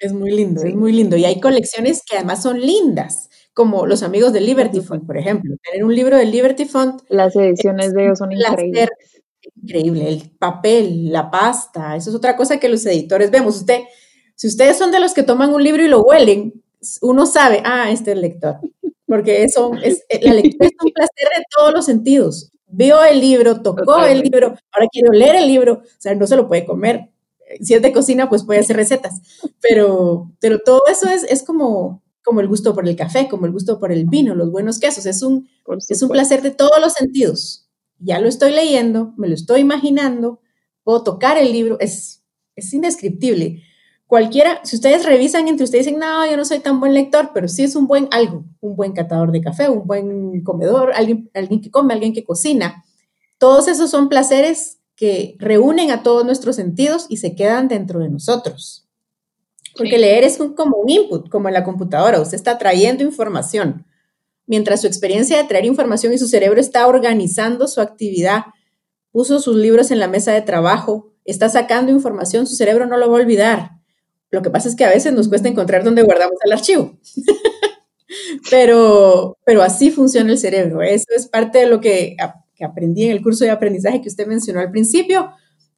Es 0.00 0.14
muy 0.14 0.30
lindo, 0.30 0.62
es 0.62 0.74
muy 0.74 0.92
lindo. 0.92 1.18
Y 1.18 1.26
hay 1.26 1.38
colecciones 1.38 2.02
que 2.02 2.16
además 2.16 2.42
son 2.42 2.58
lindas, 2.58 3.28
como 3.52 3.86
los 3.86 4.02
amigos 4.02 4.32
de 4.32 4.40
Liberty 4.40 4.80
Fund, 4.80 5.06
por 5.06 5.18
ejemplo. 5.18 5.56
Tener 5.62 5.84
un 5.84 5.94
libro 5.94 6.16
de 6.16 6.24
Liberty 6.24 6.64
Fund. 6.64 7.02
Las 7.10 7.36
ediciones 7.36 7.92
de 7.92 8.04
ellos 8.04 8.18
son 8.18 8.32
increíbles. 8.32 8.88
Increíble, 9.62 10.08
el 10.08 10.30
papel, 10.38 11.12
la 11.12 11.30
pasta, 11.30 11.96
eso 11.96 12.08
es 12.08 12.16
otra 12.16 12.34
cosa 12.34 12.58
que 12.58 12.70
los 12.70 12.84
editores 12.86 13.30
vemos. 13.30 13.58
Usted, 13.58 13.82
si 14.36 14.46
ustedes 14.46 14.76
son 14.78 14.92
de 14.92 15.00
los 15.00 15.14
que 15.14 15.22
toman 15.22 15.52
un 15.52 15.64
libro 15.64 15.84
y 15.84 15.88
lo 15.88 16.02
huelen, 16.02 16.62
uno 17.02 17.26
sabe, 17.26 17.62
ah, 17.64 17.90
este 17.90 18.12
es 18.12 18.16
el 18.16 18.22
lector, 18.22 18.60
porque 19.06 19.42
eso 19.42 19.72
es, 19.82 20.04
eh, 20.08 20.20
la 20.22 20.34
lectura 20.34 20.68
es 20.68 20.84
un 20.84 20.92
placer 20.92 21.28
de 21.36 21.44
todos 21.56 21.74
los 21.74 21.84
sentidos. 21.84 22.52
Vio 22.68 23.02
el 23.02 23.20
libro, 23.20 23.62
tocó 23.62 24.04
el 24.04 24.20
libro, 24.20 24.48
ahora 24.72 24.88
quiero 24.92 25.12
leer 25.12 25.36
el 25.36 25.46
libro, 25.46 25.74
o 25.84 25.98
sea, 25.98 26.14
no 26.14 26.26
se 26.26 26.36
lo 26.36 26.48
puede 26.48 26.66
comer, 26.66 27.10
si 27.60 27.74
es 27.74 27.82
de 27.82 27.92
cocina, 27.92 28.28
pues 28.28 28.44
puede 28.44 28.60
hacer 28.60 28.76
recetas, 28.76 29.20
pero, 29.60 30.30
pero 30.40 30.58
todo 30.58 30.82
eso 30.90 31.08
es, 31.08 31.22
es 31.24 31.42
como, 31.42 32.02
como 32.22 32.40
el 32.40 32.48
gusto 32.48 32.74
por 32.74 32.86
el 32.88 32.96
café, 32.96 33.28
como 33.28 33.46
el 33.46 33.52
gusto 33.52 33.78
por 33.78 33.92
el 33.92 34.06
vino, 34.06 34.34
los 34.34 34.50
buenos 34.50 34.78
quesos, 34.78 35.06
es 35.06 35.22
un, 35.22 35.48
es 35.88 36.02
un 36.02 36.08
placer 36.08 36.42
de 36.42 36.50
todos 36.50 36.80
los 36.80 36.92
sentidos. 36.92 37.68
Ya 37.98 38.20
lo 38.20 38.28
estoy 38.28 38.52
leyendo, 38.52 39.14
me 39.16 39.28
lo 39.28 39.34
estoy 39.34 39.60
imaginando, 39.60 40.40
puedo 40.82 41.02
tocar 41.02 41.38
el 41.38 41.52
libro, 41.52 41.78
es, 41.80 42.24
es 42.54 42.72
indescriptible. 42.74 43.62
Cualquiera, 44.06 44.60
si 44.62 44.76
ustedes 44.76 45.04
revisan 45.04 45.48
entre 45.48 45.64
ustedes 45.64 45.86
dicen, 45.86 45.98
no, 45.98 46.30
yo 46.30 46.36
no 46.36 46.44
soy 46.44 46.60
tan 46.60 46.78
buen 46.78 46.94
lector, 46.94 47.30
pero 47.34 47.48
sí 47.48 47.64
es 47.64 47.74
un 47.74 47.88
buen 47.88 48.08
algo, 48.12 48.44
un 48.60 48.76
buen 48.76 48.92
catador 48.92 49.32
de 49.32 49.40
café, 49.40 49.68
un 49.68 49.86
buen 49.86 50.42
comedor, 50.44 50.92
alguien, 50.94 51.28
alguien 51.34 51.60
que 51.60 51.72
come, 51.72 51.92
alguien 51.92 52.12
que 52.12 52.24
cocina. 52.24 52.84
Todos 53.38 53.66
esos 53.66 53.90
son 53.90 54.08
placeres 54.08 54.78
que 54.94 55.36
reúnen 55.38 55.90
a 55.90 56.04
todos 56.04 56.24
nuestros 56.24 56.54
sentidos 56.56 57.06
y 57.08 57.16
se 57.16 57.34
quedan 57.34 57.66
dentro 57.66 57.98
de 57.98 58.08
nosotros. 58.08 58.86
Porque 59.76 59.98
leer 59.98 60.24
es 60.24 60.38
como 60.56 60.76
un 60.76 60.88
input, 60.88 61.28
como 61.28 61.48
en 61.48 61.54
la 61.54 61.64
computadora, 61.64 62.20
usted 62.20 62.36
está 62.36 62.58
trayendo 62.58 63.02
información. 63.02 63.84
Mientras 64.46 64.80
su 64.80 64.86
experiencia 64.86 65.36
de 65.36 65.44
traer 65.44 65.64
información 65.64 66.12
y 66.12 66.18
su 66.18 66.28
cerebro 66.28 66.60
está 66.60 66.86
organizando 66.86 67.66
su 67.66 67.80
actividad, 67.80 68.44
puso 69.10 69.40
sus 69.40 69.56
libros 69.56 69.90
en 69.90 69.98
la 69.98 70.08
mesa 70.08 70.32
de 70.32 70.42
trabajo, 70.42 71.12
está 71.24 71.48
sacando 71.48 71.90
información, 71.90 72.46
su 72.46 72.54
cerebro 72.54 72.86
no 72.86 72.96
lo 72.96 73.10
va 73.10 73.18
a 73.18 73.20
olvidar. 73.20 73.75
Lo 74.30 74.42
que 74.42 74.50
pasa 74.50 74.68
es 74.68 74.76
que 74.76 74.84
a 74.84 74.90
veces 74.90 75.12
nos 75.12 75.28
cuesta 75.28 75.48
encontrar 75.48 75.84
dónde 75.84 76.02
guardamos 76.02 76.36
el 76.44 76.52
archivo. 76.52 76.98
pero, 78.50 79.38
pero 79.44 79.62
así 79.62 79.90
funciona 79.90 80.32
el 80.32 80.38
cerebro. 80.38 80.82
Eso 80.82 81.06
es 81.16 81.26
parte 81.28 81.58
de 81.58 81.66
lo 81.66 81.80
que 81.80 82.16
que 82.56 82.64
aprendí 82.64 83.04
en 83.04 83.12
el 83.12 83.22
curso 83.22 83.44
de 83.44 83.50
aprendizaje 83.50 84.00
que 84.00 84.08
usted 84.08 84.26
mencionó 84.26 84.60
al 84.60 84.70
principio, 84.70 85.30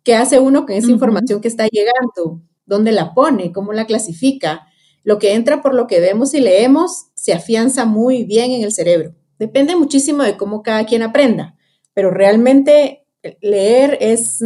¿qué 0.04 0.14
hace 0.14 0.38
uno 0.38 0.64
con 0.64 0.76
esa 0.76 0.90
información 0.90 1.40
que 1.40 1.48
está 1.48 1.66
llegando? 1.66 2.40
¿Dónde 2.64 2.92
la 2.92 3.12
pone? 3.14 3.52
¿Cómo 3.52 3.72
la 3.72 3.86
clasifica? 3.86 4.66
Lo 5.02 5.18
que 5.18 5.34
entra 5.34 5.60
por 5.60 5.74
lo 5.74 5.86
que 5.86 6.00
vemos 6.00 6.32
y 6.34 6.40
leemos 6.40 7.08
se 7.14 7.32
afianza 7.32 7.84
muy 7.84 8.24
bien 8.24 8.52
en 8.52 8.62
el 8.62 8.72
cerebro. 8.72 9.14
Depende 9.38 9.74
muchísimo 9.76 10.22
de 10.22 10.36
cómo 10.36 10.62
cada 10.62 10.86
quien 10.86 11.02
aprenda, 11.02 11.56
pero 11.94 12.10
realmente 12.10 13.06
leer 13.40 13.98
es, 14.00 14.42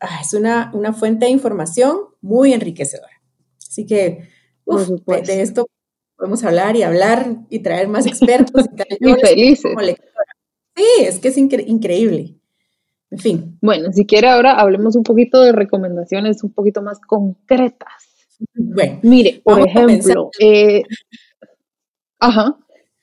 ah, 0.00 0.20
es 0.22 0.32
una, 0.32 0.70
una 0.74 0.92
fuente 0.92 1.26
de 1.26 1.32
información 1.32 1.98
muy 2.22 2.52
enriquecedora. 2.52 3.15
Así 3.76 3.84
que 3.84 4.26
de, 4.64 5.42
esto 5.42 5.66
podemos 6.16 6.42
hablar 6.44 6.76
y 6.76 6.82
hablar 6.82 7.26
y 7.50 7.58
traer 7.58 7.88
más 7.88 8.06
expertos 8.06 8.64
y, 9.00 9.10
y 9.10 9.14
felices. 9.16 9.74
Sí, 10.74 10.84
es 11.00 11.18
que 11.18 11.28
es 11.28 11.36
increíble. 11.36 12.36
En 13.10 13.18
fin. 13.18 13.58
Bueno, 13.60 13.92
si 13.92 14.06
quiere 14.06 14.28
ahora 14.28 14.52
hablemos 14.58 14.96
un 14.96 15.02
poquito 15.02 15.42
de 15.42 15.52
recomendaciones 15.52 16.42
un 16.42 16.54
poquito 16.54 16.80
más 16.80 16.98
concretas. 17.00 17.92
Bueno, 18.54 18.98
mire, 19.02 19.42
por 19.44 19.60
ejemplo, 19.60 20.30
eh, 20.40 20.82
ajá, 22.18 22.56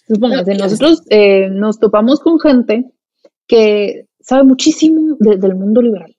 supóngase, 0.07 0.55
nosotros 0.55 1.03
eh, 1.09 1.49
nos 1.49 1.79
topamos 1.79 2.19
con 2.19 2.39
gente 2.39 2.91
que 3.45 4.07
sabe 4.19 4.43
muchísimo 4.43 5.17
del 5.19 5.55
mundo 5.55 5.83
liberal. 5.83 6.12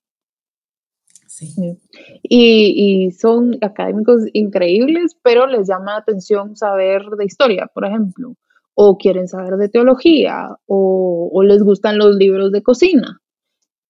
Y, 1.40 3.06
y, 3.06 3.10
son 3.12 3.58
académicos 3.60 4.22
increíbles, 4.32 5.16
pero 5.22 5.46
les 5.46 5.68
llama 5.68 5.92
la 5.92 5.98
atención 5.98 6.56
saber 6.56 7.02
de 7.18 7.24
historia, 7.24 7.70
por 7.72 7.84
ejemplo, 7.84 8.34
o 8.74 8.98
quieren 8.98 9.28
saber 9.28 9.56
de 9.56 9.68
teología 9.68 10.48
o, 10.66 11.42
les 11.44 11.62
gustan 11.62 11.98
los 11.98 12.16
libros 12.16 12.52
de 12.52 12.62
cocina. 12.62 13.20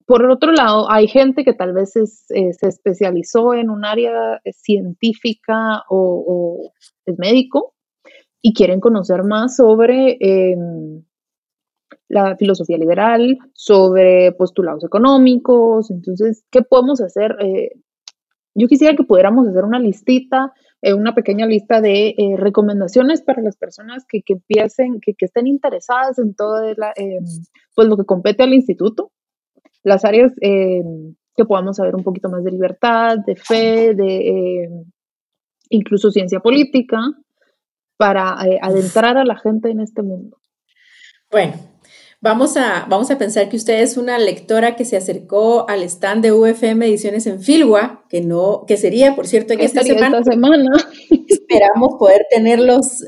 Por 0.07 0.29
otro 0.31 0.53
lado, 0.53 0.91
hay 0.91 1.09
gente 1.09 1.45
que 1.45 1.55
tal 1.55 1.73
vez 1.73 1.93
se 1.93 2.69
especializó 2.69 3.55
en 3.55 3.71
un 3.71 3.85
área 3.85 4.41
científica 4.53 5.83
o, 5.89 6.73
es 7.07 7.19
médico 7.19 7.75
y 8.43 8.53
quieren 8.53 8.81
conocer 8.81 9.25
más 9.25 9.57
sobre 9.57 10.19
em, 10.21 11.03
la 12.09 12.37
filosofía 12.37 12.79
liberal, 12.79 13.39
sobre 13.53 14.33
postulados 14.33 14.85
económicos. 14.85 15.91
Entonces, 15.91 16.45
¿qué 16.51 16.63
podemos 16.63 17.01
hacer? 17.01 17.37
Eh, 17.41 17.71
yo 18.55 18.69
quisiera 18.69 18.95
que 18.97 19.05
pudiéramos 19.05 19.49
hacer 19.49 19.65
una 19.65 19.79
listita 19.79 20.53
eh, 20.87 20.93
una 20.93 21.15
pequeña 21.15 21.47
lista 21.47 21.81
de 21.81 22.09
eh, 22.09 22.37
recomendaciones 22.37 23.23
para 23.23 23.41
las 23.41 23.57
personas 23.57 24.05
que, 24.07 24.23
empiecen, 24.27 25.01
que, 25.01 25.15
estén 25.19 25.47
interesadas 25.47 26.19
en 26.19 26.35
todo 26.35 26.63
eh, 26.63 26.77
pues 27.75 27.89
lo 27.89 27.97
que 27.97 28.05
compete 28.05 28.43
al 28.43 28.53
instituto, 28.53 29.11
las 29.83 30.05
áreas 30.05 30.35
que 30.39 31.45
podamos 31.49 31.79
saber 31.79 31.97
un 31.97 32.03
poquito 32.03 32.29
más 32.29 32.45
de 32.45 32.51
libertad, 32.51 33.17
de 33.27 33.35
fe, 33.35 33.95
de 33.95 34.69
incluso 35.71 36.11
ciencia 36.11 36.41
política, 36.41 36.99
para 37.97 38.37
adentrar 38.61 39.17
a 39.17 39.25
la 39.25 39.39
gente 39.39 39.71
en 39.71 39.81
este 39.81 40.03
mundo. 40.03 40.37
Bueno, 41.31 41.55
Vamos 42.25 42.57
a, 42.57 42.87
vamos 42.89 43.11
a 43.11 43.19
pensar 43.19 43.51
que 43.51 43.59
usted 43.59 43.83
es 43.83 43.99
una 43.99 44.19
lectora 44.19 44.77
que 44.77 44.87
se 44.87 44.97
acercó 44.97 45.69
al 45.69 45.83
stand 45.83 46.23
de 46.23 46.33
UFM 46.33 46.87
Ediciones 46.87 47.27
en 47.27 47.43
Filwa, 47.43 48.07
que 48.09 48.23
no, 48.23 48.65
que 48.67 48.79
sería, 48.79 49.15
por 49.15 49.27
cierto, 49.27 49.53
en 49.53 49.61
esta 49.61 49.83
semana. 49.83 50.21
esta 50.21 50.33
semana. 50.33 50.71
Esperamos 51.29 51.97
poder 51.99 52.25
tenerlos, 52.31 53.05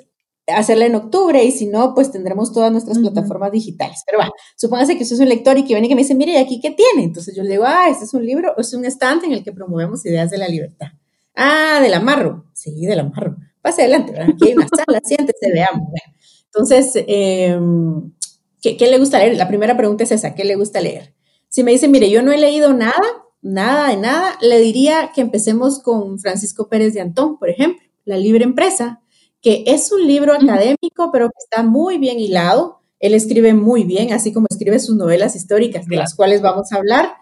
hacerla 0.47 0.85
en 0.85 0.97
octubre, 0.97 1.43
y 1.43 1.51
si 1.51 1.67
no, 1.67 1.95
pues 1.95 2.13
tendremos 2.13 2.53
todas 2.53 2.71
nuestras 2.71 2.99
plataformas 2.99 3.53
digitales. 3.53 4.03
Pero 4.05 4.19
va, 4.19 4.31
supóngase 4.55 4.99
que 4.99 5.05
usted 5.05 5.17
es 5.17 5.23
un 5.23 5.31
lector 5.31 5.57
y 5.57 5.63
que 5.63 5.73
viene 5.73 5.87
y 5.87 5.89
que 5.89 5.95
me 5.95 6.03
dice, 6.03 6.15
mire, 6.15 6.33
¿y 6.33 6.37
aquí 6.37 6.61
qué 6.61 6.73
tiene? 6.73 7.05
Entonces 7.05 7.35
yo 7.35 7.43
le 7.43 7.49
digo, 7.53 7.65
ah, 7.67 7.89
este 7.89 8.05
es 8.05 8.13
un 8.13 8.27
libro, 8.27 8.55
es 8.59 8.75
un 8.75 8.85
stand 8.85 9.25
en 9.25 9.33
el 9.33 9.43
que 9.43 9.53
promovemos 9.53 10.05
ideas 10.05 10.31
de 10.31 10.37
la 10.37 10.47
libertad. 10.47 10.89
Ah, 11.35 11.79
del 11.81 11.95
amarro. 11.95 12.45
Sí, 12.53 12.85
del 12.85 13.01
amarro 13.01 13.37
pase 13.67 13.83
adelante, 13.83 14.15
aquí 14.21 14.47
hay 14.47 14.55
una 14.55 14.69
sala, 14.69 15.01
siéntese, 15.03 15.51
veamos. 15.53 15.89
Entonces, 16.45 16.93
em, 17.09 18.13
¿qué, 18.67 18.77
¿qué 18.77 18.91
le 18.91 18.99
gusta 18.99 19.21
leer? 19.21 19.37
La 19.37 19.47
primera 19.47 19.77
pregunta 19.77 20.03
es 20.03 20.11
esa, 20.11 20.35
¿qué 20.35 20.45
le 20.45 20.57
gusta 20.57 20.81
leer? 20.81 21.15
Si 21.49 21.63
me 21.63 21.71
dice, 21.71 21.87
mire, 21.87 22.11
yo 22.11 22.23
no 22.23 22.33
he 22.33 22.39
leído 22.39 22.73
nada, 22.75 23.01
nada 23.41 23.91
de 23.91 23.97
nada, 23.97 24.37
le 24.41 24.59
diría 24.59 25.13
que 25.15 25.21
empecemos 25.21 25.79
con 25.79 26.19
Francisco 26.19 26.69
Pérez 26.69 26.93
de 26.93 27.01
Antón, 27.01 27.39
por 27.39 27.49
ejemplo, 27.49 27.81
La 28.05 28.17
Libre 28.17 28.43
Empresa, 28.43 29.03
que 29.41 29.63
es 29.69 29.93
un 29.93 30.05
libro 30.05 30.33
académico, 30.35 31.11
pero 31.13 31.29
que 31.29 31.39
está 31.39 31.63
muy 31.63 31.99
bien 31.99 32.19
hilado. 32.19 32.81
Él 32.99 33.15
escribe 33.15 33.55
muy 33.55 33.85
bien, 33.85 34.13
así 34.13 34.33
como 34.33 34.49
escribe 34.51 34.81
sus 34.81 34.97
novelas 34.97 35.37
históricas, 35.37 35.87
de 35.87 35.97
las 35.97 36.17
cuales 36.17 36.43
vamos 36.43 36.73
a 36.73 36.77
hablar. 36.77 37.13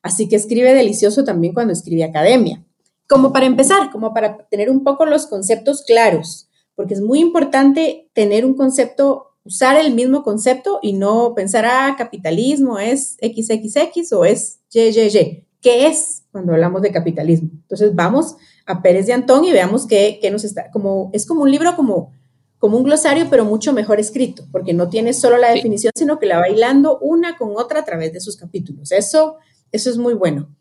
Así 0.00 0.26
que 0.26 0.36
escribe 0.36 0.72
delicioso 0.72 1.24
también 1.24 1.52
cuando 1.52 1.74
escribe 1.74 2.04
academia. 2.04 2.64
Como 3.06 3.30
para 3.32 3.44
empezar, 3.44 3.90
como 3.90 4.14
para 4.14 4.38
tener 4.48 4.70
un 4.70 4.82
poco 4.82 5.04
los 5.04 5.26
conceptos 5.26 5.82
claros, 5.82 6.48
porque 6.74 6.94
es 6.94 7.02
muy 7.02 7.20
importante 7.20 8.08
tener 8.14 8.46
un 8.46 8.54
concepto, 8.54 9.33
usar 9.44 9.76
el 9.76 9.94
mismo 9.94 10.22
concepto 10.22 10.78
y 10.82 10.94
no 10.94 11.34
pensar, 11.34 11.66
ah, 11.66 11.94
capitalismo 11.96 12.78
es 12.78 13.16
XXX 13.20 14.12
o 14.12 14.24
es 14.24 14.60
YYY. 14.70 15.46
¿Qué 15.60 15.86
es 15.86 16.24
cuando 16.32 16.52
hablamos 16.52 16.82
de 16.82 16.90
capitalismo? 16.90 17.50
Entonces 17.52 17.94
vamos 17.94 18.36
a 18.66 18.82
Pérez 18.82 19.06
de 19.06 19.12
Antón 19.12 19.44
y 19.44 19.52
veamos 19.52 19.86
qué, 19.86 20.18
nos 20.32 20.44
está, 20.44 20.70
como, 20.70 21.10
es 21.12 21.26
como 21.26 21.42
un 21.42 21.50
libro 21.50 21.76
como, 21.76 22.12
como 22.58 22.78
un 22.78 22.84
glosario, 22.84 23.28
pero 23.30 23.44
mucho 23.44 23.72
mejor 23.72 24.00
escrito, 24.00 24.46
porque 24.50 24.72
no 24.72 24.88
tiene 24.88 25.12
solo 25.12 25.36
la 25.36 25.50
definición, 25.50 25.92
sino 25.94 26.18
que 26.18 26.26
la 26.26 26.38
va 26.38 26.48
hilando 26.48 26.98
una 26.98 27.36
con 27.36 27.56
otra 27.56 27.80
a 27.80 27.84
través 27.84 28.12
de 28.12 28.20
sus 28.20 28.36
capítulos. 28.36 28.92
Eso, 28.92 29.36
eso 29.72 29.90
es 29.90 29.98
muy 29.98 30.14
bueno. 30.14 30.54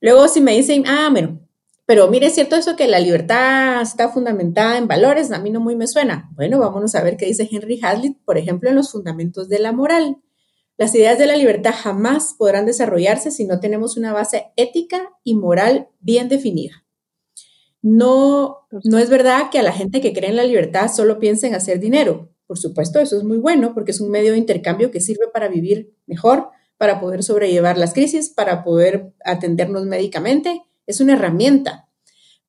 Luego, 0.00 0.28
si 0.28 0.40
me 0.40 0.56
dicen, 0.56 0.84
ah, 0.86 1.08
bueno, 1.10 1.40
pero 1.88 2.06
mire, 2.08 2.26
es 2.26 2.34
cierto 2.34 2.54
eso 2.54 2.76
que 2.76 2.86
la 2.86 3.00
libertad 3.00 3.80
está 3.80 4.10
fundamentada 4.10 4.76
en 4.76 4.88
valores, 4.88 5.32
a 5.32 5.38
mí 5.38 5.48
no 5.48 5.58
muy 5.58 5.74
me 5.74 5.86
suena. 5.86 6.28
Bueno, 6.34 6.58
vámonos 6.58 6.94
a 6.94 7.02
ver 7.02 7.16
qué 7.16 7.24
dice 7.24 7.48
Henry 7.50 7.80
Hazlitt, 7.82 8.18
por 8.26 8.36
ejemplo, 8.36 8.68
en 8.68 8.76
los 8.76 8.92
fundamentos 8.92 9.48
de 9.48 9.58
la 9.58 9.72
moral. 9.72 10.18
Las 10.76 10.94
ideas 10.94 11.18
de 11.18 11.24
la 11.24 11.34
libertad 11.34 11.72
jamás 11.74 12.34
podrán 12.36 12.66
desarrollarse 12.66 13.30
si 13.30 13.46
no 13.46 13.58
tenemos 13.58 13.96
una 13.96 14.12
base 14.12 14.52
ética 14.56 15.00
y 15.24 15.34
moral 15.34 15.88
bien 15.98 16.28
definida. 16.28 16.84
No, 17.80 18.66
no 18.84 18.98
es 18.98 19.08
verdad 19.08 19.48
que 19.50 19.58
a 19.58 19.62
la 19.62 19.72
gente 19.72 20.02
que 20.02 20.12
cree 20.12 20.28
en 20.28 20.36
la 20.36 20.44
libertad 20.44 20.92
solo 20.94 21.18
piense 21.18 21.46
en 21.46 21.54
hacer 21.54 21.80
dinero. 21.80 22.34
Por 22.46 22.58
supuesto, 22.58 23.00
eso 23.00 23.16
es 23.16 23.24
muy 23.24 23.38
bueno 23.38 23.72
porque 23.72 23.92
es 23.92 24.02
un 24.02 24.10
medio 24.10 24.32
de 24.32 24.38
intercambio 24.38 24.90
que 24.90 25.00
sirve 25.00 25.28
para 25.32 25.48
vivir 25.48 25.94
mejor, 26.04 26.50
para 26.76 27.00
poder 27.00 27.22
sobrellevar 27.22 27.78
las 27.78 27.94
crisis, 27.94 28.28
para 28.28 28.62
poder 28.62 29.14
atendernos 29.24 29.86
médicamente. 29.86 30.67
Es 30.88 31.00
una 31.00 31.12
herramienta. 31.12 31.88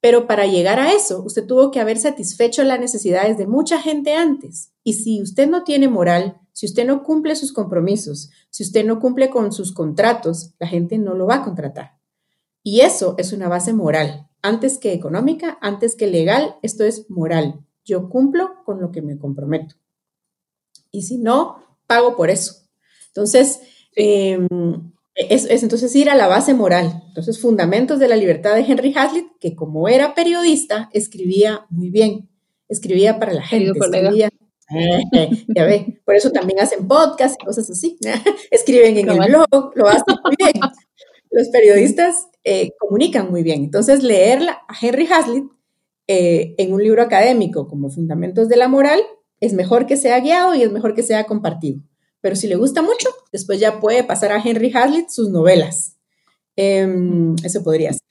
Pero 0.02 0.28
para 0.28 0.48
llegar 0.48 0.80
a 0.80 0.94
eso, 0.94 1.22
usted 1.24 1.46
tuvo 1.46 1.72
que 1.72 1.82
haber 1.82 1.98
satisfecho 1.98 2.64
las 2.64 2.80
necesidades 2.80 3.38
de 3.38 3.48
mucha 3.48 3.82
gente 3.82 4.16
antes. 4.16 4.72
Y 4.84 4.94
si 4.94 5.22
usted 5.22 5.50
no 5.50 5.64
tiene 5.64 5.90
moral, 5.90 6.40
si 6.54 6.66
usted 6.66 6.88
no 6.88 7.04
cumple 7.04 7.36
sus 7.36 7.52
compromisos, 7.52 8.32
si 8.50 8.64
usted 8.64 8.86
no 8.86 9.00
cumple 9.00 9.30
con 9.30 9.52
sus 9.52 9.74
contratos, 9.74 10.54
la 10.58 10.68
gente 10.68 10.98
no 10.98 11.16
lo 11.16 11.28
va 11.28 11.36
a 11.36 11.44
contratar. 11.44 12.00
Y 12.64 12.80
eso 12.80 13.16
es 13.18 13.34
una 13.34 13.50
base 13.50 13.74
moral. 13.74 14.30
Antes 14.42 14.78
que 14.78 14.94
económica, 14.94 15.58
antes 15.62 15.96
que 15.96 16.08
legal, 16.08 16.56
esto 16.62 16.86
es 16.86 17.10
moral. 17.10 17.66
Yo 17.84 18.08
cumplo 18.08 18.64
con 18.64 18.80
lo 18.80 18.92
que 18.92 19.02
me 19.02 19.18
comprometo. 19.18 19.76
Y 20.92 21.02
si 21.02 21.18
no, 21.18 21.62
pago 21.88 22.16
por 22.16 22.30
eso. 22.30 22.68
Entonces, 23.08 23.60
em, 23.96 24.48
es, 25.28 25.64
entonces 25.64 25.96
ir 25.96 26.10
a 26.10 26.16
la 26.16 26.28
base 26.28 26.54
moral. 26.54 27.04
Entonces, 27.08 27.40
Fundamentos 27.40 28.00
de 28.00 28.08
la 28.08 28.16
Libertad 28.16 28.56
de 28.56 28.62
Henry 28.62 28.94
Hazlitt, 28.96 29.28
que 29.40 29.56
como 29.56 29.88
era 29.88 30.16
periodista, 30.16 30.90
escribía 30.94 31.66
muy 31.70 31.90
bien. 31.90 32.30
Escribía 32.70 33.20
para 33.20 33.34
la 33.34 33.44
gente, 33.44 33.78
escribía 33.78 34.30
ya 35.48 35.66
ve, 35.66 36.00
por 36.06 36.16
eso 36.16 36.32
también 36.32 36.60
hacen 36.60 36.88
podcast 36.88 37.42
y 37.42 37.46
cosas 37.46 37.70
así. 37.70 37.98
Escriben 38.52 38.98
en 38.98 39.10
el 39.10 39.18
blog, 39.18 39.72
lo 39.76 39.88
hacen 39.88 40.16
muy 40.24 40.36
bien. 40.38 40.54
Los 41.32 41.50
periodistas 41.50 42.28
eh, 42.44 42.72
comunican 42.80 43.30
muy 43.32 43.44
bien. 43.44 43.64
Entonces, 43.64 44.04
leerla 44.04 44.60
a 44.68 44.76
Henry 44.80 45.08
Hazlitt 45.12 45.46
eh, 46.08 46.56
en 46.58 46.74
un 46.74 46.84
libro 46.84 47.02
académico 47.02 47.68
como 47.68 47.90
Fundamentos 47.90 48.48
de 48.48 48.58
la 48.58 48.68
Moral 48.68 49.00
es 49.40 49.54
mejor 49.54 49.86
que 49.86 49.98
sea 49.98 50.20
guiado 50.20 50.54
y 50.56 50.64
es 50.64 50.72
mejor 50.72 50.94
que 50.94 51.04
sea 51.04 51.26
compartido. 51.26 51.82
Pero 52.22 52.36
si 52.36 52.48
le 52.48 52.56
gusta 52.56 52.82
mucho, 52.82 53.10
después 53.32 53.60
ya 53.60 53.80
puede 53.80 54.04
pasar 54.04 54.32
a 54.32 54.42
Henry 54.44 54.72
Hazlitt 54.74 55.10
sus 55.10 55.30
novelas. 55.30 55.98
Em, 56.56 57.36
eso 57.44 57.64
podría 57.64 57.94
ser 57.94 58.10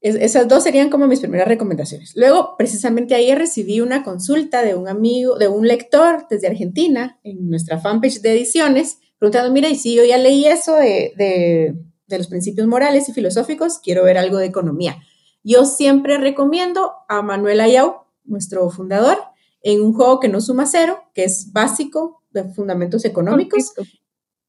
esas 0.00 0.48
dos 0.48 0.62
serían 0.62 0.88
como 0.88 1.06
mis 1.06 1.20
primeras 1.20 1.46
recomendaciones. 1.46 2.12
Luego, 2.16 2.54
precisamente 2.56 3.14
ayer 3.14 3.36
recibí 3.36 3.80
una 3.80 4.02
consulta 4.02 4.62
de 4.62 4.74
un 4.74 4.88
amigo, 4.88 5.36
de 5.36 5.48
un 5.48 5.68
lector 5.68 6.26
desde 6.30 6.46
Argentina, 6.46 7.20
en 7.22 7.50
nuestra 7.50 7.78
fanpage 7.78 8.22
de 8.22 8.32
ediciones, 8.32 8.98
preguntando, 9.18 9.52
mira, 9.52 9.68
y 9.68 9.76
si 9.76 9.94
yo 9.94 10.04
ya 10.04 10.16
leí 10.16 10.46
eso 10.46 10.74
de, 10.74 11.74
los 12.08 12.28
principios 12.28 12.66
morales 12.66 13.08
y 13.08 13.12
filosóficos, 13.12 13.78
quiero 13.78 14.04
ver 14.04 14.16
algo 14.16 14.38
de 14.38 14.46
economía. 14.46 14.96
Yo 15.44 15.66
siempre 15.66 16.16
recomiendo 16.16 16.92
a 17.08 17.20
Manuel 17.20 17.60
Ayau, 17.60 18.04
nuestro 18.24 18.70
fundador, 18.70 19.18
en 19.62 19.82
un 19.82 19.92
juego 19.92 20.18
que 20.18 20.28
no 20.28 20.40
suma 20.40 20.66
cero, 20.66 21.02
que 21.14 21.24
es 21.24 21.52
básico 21.52 22.19
de 22.30 22.44
fundamentos 22.44 23.04
económicos, 23.04 23.72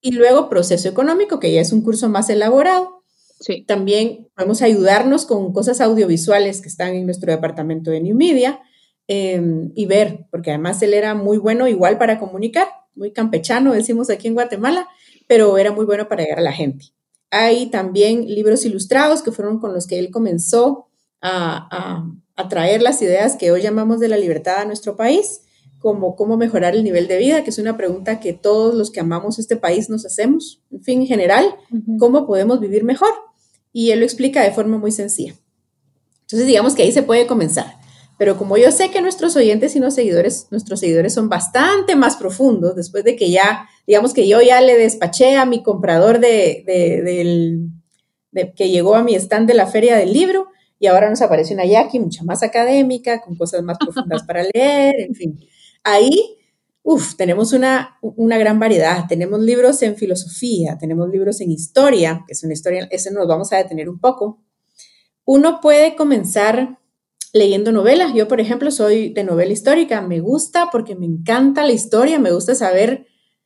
y 0.02 0.12
luego 0.12 0.50
proceso 0.50 0.90
económico, 0.90 1.40
que 1.40 1.52
ya 1.52 1.62
es 1.62 1.72
un 1.72 1.82
curso 1.82 2.10
más 2.10 2.30
elaborado, 2.30 3.02
Sí. 3.42 3.66
También 3.66 4.30
podemos 4.36 4.62
ayudarnos 4.62 5.26
con 5.26 5.52
cosas 5.52 5.82
audiovisuales 5.82 6.62
que 6.62 6.70
están 6.70 6.94
en 6.94 7.06
nuestro 7.06 7.32
departamento 7.32 7.90
de 7.90 8.00
New 8.00 8.16
Media 8.16 8.60
em, 9.08 9.72
y 9.76 9.88
ver, 9.88 10.28
porque 10.30 10.52
además 10.52 10.82
él 10.84 10.94
era 10.94 11.16
muy 11.16 11.40
bueno 11.40 11.68
igual 11.68 11.98
para 11.98 12.20
comunicar, 12.20 12.68
muy 12.94 13.12
campechano, 13.12 13.74
decimos 13.74 14.12
aquí 14.12 14.28
en 14.28 14.36
Guatemala, 14.36 14.88
pero 15.28 15.58
era 15.58 15.72
muy 15.72 15.86
bueno 15.86 16.08
para 16.08 16.22
llegar 16.22 16.38
a 16.38 16.44
la 16.44 16.54
gente. 16.54 16.86
Hay 17.32 17.72
también 17.72 18.28
libros 18.28 18.64
ilustrados 18.64 19.24
que 19.24 19.32
fueron 19.32 19.60
con 19.60 19.74
los 19.74 19.88
que 19.88 19.98
él 19.98 20.12
comenzó 20.12 20.90
a, 21.22 22.06
a 22.36 22.50
traer 22.50 22.84
las 22.84 23.02
ideas 23.02 23.38
que 23.38 23.52
hoy 23.52 23.64
llamamos 23.64 24.00
de 24.00 24.08
la 24.08 24.18
libertad 24.18 24.60
a 24.60 24.66
nuestro 24.66 24.96
país 24.96 25.42
como 25.82 26.16
cómo 26.16 26.38
mejorar 26.38 26.76
el 26.76 26.86
nivel 26.86 27.10
de 27.10 27.18
vida, 27.18 27.44
que 27.44 27.50
es 27.50 27.58
una 27.58 27.76
pregunta 27.76 28.22
que 28.22 28.32
todos 28.32 28.76
los 28.76 28.92
que 28.92 29.02
amamos 29.02 29.40
este 29.40 29.58
país 29.58 29.90
nos 29.90 30.06
hacemos. 30.06 30.62
En 30.72 30.82
fin, 30.82 31.02
en 31.02 31.08
general, 31.08 31.56
¿cómo 32.00 32.26
podemos 32.26 32.62
vivir 32.62 32.86
mejor? 32.86 33.12
y 33.74 33.92
él 33.92 34.00
lo 34.00 34.06
explica 34.06 34.44
de 34.44 34.52
forma 34.52 34.78
muy 34.78 34.92
sencilla. 34.92 35.36
Entonces, 36.22 36.48
digamos 36.48 36.76
que 36.76 36.84
ahí 36.84 36.92
se 36.92 37.04
puede 37.04 37.28
comenzar. 37.28 37.80
Pero 38.18 38.38
como 38.38 38.58
yo 38.58 38.72
sé 38.72 38.92
que 38.92 39.02
nuestros 39.02 39.36
oyentes 39.36 39.76
y 39.76 39.80
los 39.80 39.96
seguidores, 39.96 40.48
nuestros 40.52 40.80
seguidores 40.80 41.14
son 41.14 41.28
bastante 41.28 41.96
más 41.96 42.18
profundos, 42.18 42.76
después 42.76 43.04
de 43.04 43.16
que 43.16 43.32
ya, 43.32 43.68
digamos 43.88 44.14
que 44.14 44.28
yo 44.28 44.42
ya 44.42 44.62
le 44.62 44.78
despaché 44.78 45.38
a 45.38 45.46
mi 45.46 45.64
comprador 45.64 46.20
de, 46.20 46.64
de, 48.32 48.54
que 48.54 48.70
llegó 48.70 48.96
a 48.96 49.04
mi 49.04 49.16
stand 49.16 49.48
de 49.48 49.56
la 49.56 49.66
feria 49.66 49.96
del 49.98 50.14
libro, 50.14 50.50
y 50.80 50.88
ahora 50.88 51.10
nos 51.10 51.22
aparece 51.22 51.54
una 51.54 51.66
Jackie 51.66 52.00
mucha 52.00 52.24
más 52.24 52.44
académica, 52.44 53.22
con 53.22 53.36
cosas 53.36 53.64
más 53.64 53.78
profundas 53.80 54.24
para 54.28 54.44
leer, 54.54 54.94
en 55.00 55.16
fin. 55.16 55.40
Ahí 55.84 56.38
Uf, 56.84 57.16
tenemos 57.16 57.54
una, 57.54 58.00
una, 58.02 58.38
gran 58.40 58.60
variedad. 58.60 59.06
Tenemos 59.08 59.40
libros 59.40 59.82
en 59.84 59.96
filosofía, 59.96 60.78
tenemos 60.80 61.10
libros 61.10 61.40
en 61.42 61.52
historia, 61.52 62.24
que 62.26 62.34
es 62.34 62.44
una 62.44 62.54
historia, 62.54 62.88
ese 62.90 63.12
nos 63.12 63.28
vamos 63.28 63.54
a 63.54 63.58
detener 63.58 63.88
un 63.88 64.00
poco. 64.00 64.44
Uno 65.24 65.60
puede 65.62 65.96
comenzar 65.96 66.80
leyendo 67.34 67.72
novelas. 67.72 68.14
Yo, 68.16 68.28
por 68.28 68.42
ejemplo, 68.42 68.72
soy 68.72 69.14
de 69.14 69.24
novela 69.24 69.54
histórica. 69.54 70.02
Me 70.02 70.22
gusta 70.22 70.70
porque 70.72 70.96
me 70.96 71.06
encanta 71.06 71.64
la 71.64 71.72
historia, 71.72 72.18
me 72.18 72.32
gusta 72.32 72.56
saber, 72.56 73.06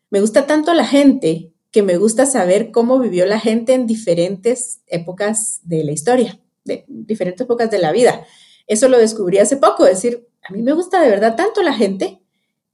me 0.10 0.22
gusta 0.22 0.48
tanto 0.48 0.74
la 0.74 0.88
gente 0.88 1.54
que 1.72 1.84
me 1.84 1.98
gusta 1.98 2.26
saber 2.26 2.72
cómo 2.72 3.00
vivió 3.00 3.26
la 3.26 3.42
gente 3.42 3.74
en 3.74 3.86
diferentes 3.86 4.82
épocas 4.88 5.60
de 5.64 5.84
la 5.84 5.92
historia, 5.92 6.40
de 6.64 6.86
diferentes 6.88 7.42
épocas 7.42 7.70
de 7.70 7.80
la 7.80 7.92
vida. 7.92 8.26
Eso 8.66 8.88
lo 8.88 8.98
descubrí 8.98 9.40
hace 9.40 9.58
poco, 9.58 9.86
es 9.86 10.02
decir, 10.02 10.26
a 10.42 10.54
mí 10.54 10.64
me 10.64 10.72
gusta 10.72 11.02
de 11.02 11.10
verdad 11.10 11.36
tanto 11.36 11.62
la 11.62 11.74
gente 11.74 12.25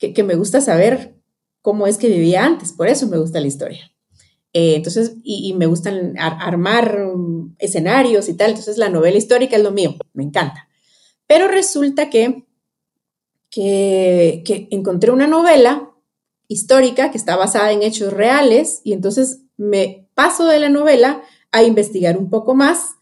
que, 0.10 0.24
me 0.24 0.36
gusta 0.36 0.62
saber 0.62 1.16
cómo 1.62 1.86
es 1.86 1.98
que 1.98 2.10
vivía 2.10 2.44
antes, 2.44 2.74
por 2.74 2.88
eso 2.88 3.08
me 3.08 3.18
gusta 3.18 3.40
la 3.40 3.48
historia. 3.48 3.92
Eh, 4.54 4.76
entonces, 4.76 5.14
y, 5.24 5.54
me 5.54 5.68
gustan 5.68 6.16
armar 6.18 7.04
um, 7.06 7.56
escenarios 7.60 8.28
y 8.28 8.34
tal, 8.34 8.50
entonces 8.50 8.78
la 8.78 8.90
novela 8.90 9.18
histórica 9.18 9.56
es 9.56 9.64
lo 9.64 9.72
mío, 9.72 9.96
me 10.14 10.24
encanta. 10.24 10.68
Pero 11.28 11.48
resulta 11.48 12.10
que, 12.10 12.46
que, 13.50 14.42
que 14.46 14.68
encontré 14.72 15.12
una 15.12 15.28
novela 15.28 15.92
histórica 16.48 17.12
que 17.12 17.18
está 17.18 17.38
basada 17.38 17.72
en 17.72 17.84
hechos 17.84 18.12
reales 18.12 18.82
y 18.84 18.94
entonces 18.94 19.44
me 19.56 20.10
paso 20.16 20.48
de 20.48 20.60
la 20.60 20.70
novela 20.70 21.22
a 21.52 21.64
investigar 21.64 22.18
un 22.18 22.30
poco 22.30 22.56
más 22.56 22.96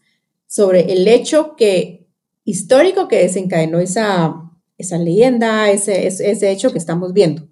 sobre 0.46 0.92
el 0.92 1.08
hecho 1.08 1.56
que 1.56 2.06
histórico 2.44 3.08
que 3.08 3.18
desencadenó 3.18 3.78
esa, 3.78 4.49
esa 4.80 4.98
leyenda, 4.98 5.70
ese, 5.70 6.06
ese, 6.06 6.50
hecho 6.50 6.72
que 6.72 6.78
estamos 6.78 7.12
viendo. 7.12 7.48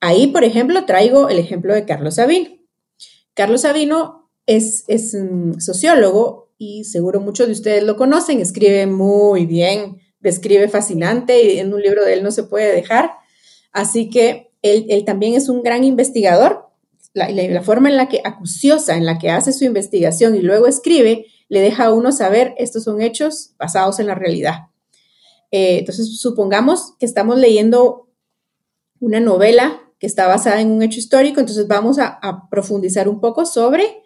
Ahí, 0.00 0.28
por 0.28 0.44
ejemplo, 0.44 0.84
traigo 0.84 1.28
el 1.28 1.38
ejemplo 1.38 1.74
de 1.74 1.84
Carlos 1.84 2.16
Sabino. 2.16 2.50
Carlos 3.34 3.62
Sabino 3.62 4.30
es, 4.46 4.84
es 4.88 5.14
un 5.14 5.60
sociólogo 5.60 6.52
y 6.58 6.84
seguro 6.84 7.20
muchos 7.20 7.46
de 7.46 7.52
ustedes 7.52 7.84
lo 7.84 7.96
conocen, 7.96 8.40
escribe 8.40 8.86
muy 8.86 9.46
bien, 9.46 9.98
describe 10.20 10.68
fascinante 10.68 11.42
y 11.42 11.58
en 11.58 11.72
un 11.72 11.80
libro 11.80 12.04
de 12.04 12.14
él 12.14 12.22
no 12.22 12.30
se 12.30 12.42
puede 12.42 12.72
dejar. 12.72 13.12
Así 13.72 14.10
que 14.10 14.50
él, 14.62 15.04
también 15.04 15.34
es 15.34 15.48
un 15.48 15.62
gran 15.62 15.84
investigador. 15.84 16.66
La, 17.14 17.30
la, 17.30 17.62
forma 17.62 17.88
en 17.88 17.96
la 17.96 18.08
que 18.08 18.20
acuciosa, 18.24 18.96
en 18.96 19.06
la 19.06 19.18
que 19.18 19.30
hace 19.30 19.52
su 19.52 19.64
investigación 19.64 20.36
y 20.36 20.40
luego 20.40 20.66
escribe, 20.66 21.26
le 21.48 21.60
deja 21.60 21.86
a 21.86 21.92
uno 21.92 22.12
saber 22.12 22.54
estos 22.58 22.84
son 22.84 23.00
hechos 23.00 23.54
basados 23.58 23.98
en 23.98 24.08
la 24.08 24.14
realidad. 24.14 24.68
Eh, 25.50 25.78
entonces, 25.78 26.20
supongamos 26.20 26.94
que 26.98 27.06
estamos 27.06 27.38
leyendo 27.38 28.08
una 29.00 29.20
novela 29.20 29.80
que 29.98 30.06
está 30.06 30.26
basada 30.26 30.60
en 30.60 30.70
un 30.70 30.82
hecho 30.82 30.98
histórico, 30.98 31.40
entonces 31.40 31.66
vamos 31.66 31.98
a, 31.98 32.48
profundizar 32.50 33.08
un 33.08 33.20
poco 33.20 33.46
sobre 33.46 34.02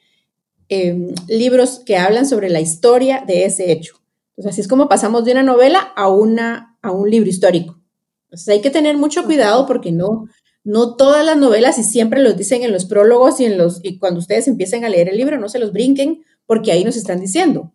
em, 0.69 1.15
libros 1.29 1.81
que 1.85 1.97
hablan 1.97 2.27
sobre 2.27 2.49
la 2.49 2.61
historia 2.61 3.25
de 3.27 3.45
ese 3.45 3.73
hecho. 3.73 3.97
Entonces, 4.31 4.53
así 4.53 4.61
es 4.63 4.69
como 4.69 4.89
pasamos 4.89 5.25
de 5.25 5.33
una 5.33 5.43
novela 5.43 5.93
a, 5.97 6.09
una, 6.09 6.79
a 6.81 6.91
un 6.91 7.11
libro 7.11 7.29
histórico. 7.29 7.79
Entonces, 8.25 8.49
hay 8.49 8.61
que 8.61 8.71
tener 8.71 8.97
mucho 8.97 9.25
cuidado 9.25 9.67
porque 9.67 9.93
no, 9.93 10.27
no 10.65 10.97
todas 10.97 11.25
las 11.25 11.37
novelas, 11.37 11.79
y 11.79 11.83
siempre 11.83 12.23
los 12.23 12.37
dicen 12.37 12.63
en 12.63 12.73
los 12.73 12.87
prólogos 12.87 13.41
y, 13.41 13.45
en 13.45 13.59
los, 13.59 13.81
y 13.83 13.99
cuando 13.99 14.21
ustedes 14.21 14.49
empiecen 14.49 14.85
a 14.85 14.89
leer 14.89 15.09
el 15.09 15.17
libro, 15.17 15.39
no 15.39 15.49
se 15.49 15.59
los 15.59 15.73
brinquen, 15.73 16.23
porque 16.47 16.73
ahí 16.73 16.85
nos 16.85 16.97
están 16.97 17.21
diciendo, 17.21 17.73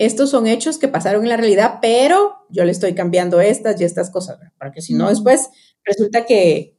estos 0.00 0.30
son 0.30 0.46
hechos 0.46 0.78
que 0.78 0.88
pasaron 0.88 1.24
en 1.24 1.28
la 1.28 1.36
realidad, 1.36 1.78
pero 1.82 2.46
yo 2.48 2.64
le 2.64 2.72
estoy 2.72 2.94
cambiando 2.94 3.38
estas 3.42 3.78
y 3.78 3.84
estas 3.84 4.08
cosas, 4.08 4.38
para 4.56 4.72
que 4.72 4.80
si 4.80 4.94
no, 4.94 5.10
después 5.10 5.50
resulta 5.84 6.24
que, 6.24 6.78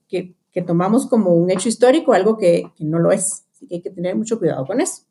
tomamos 0.65 1.05
como 1.05 1.29
un 1.35 1.51
hecho 1.51 1.69
histórico 1.69 2.13
algo 2.13 2.35
que, 2.35 2.71
no 2.79 2.97
lo 2.97 3.11
es. 3.11 3.45
Así 3.53 3.67
que 3.67 3.75
hay 3.75 3.81
que 3.83 3.91
tener 3.91 4.15
mucho 4.15 4.39
cuidado 4.39 4.65
con 4.65 4.81
eso. 4.81 5.03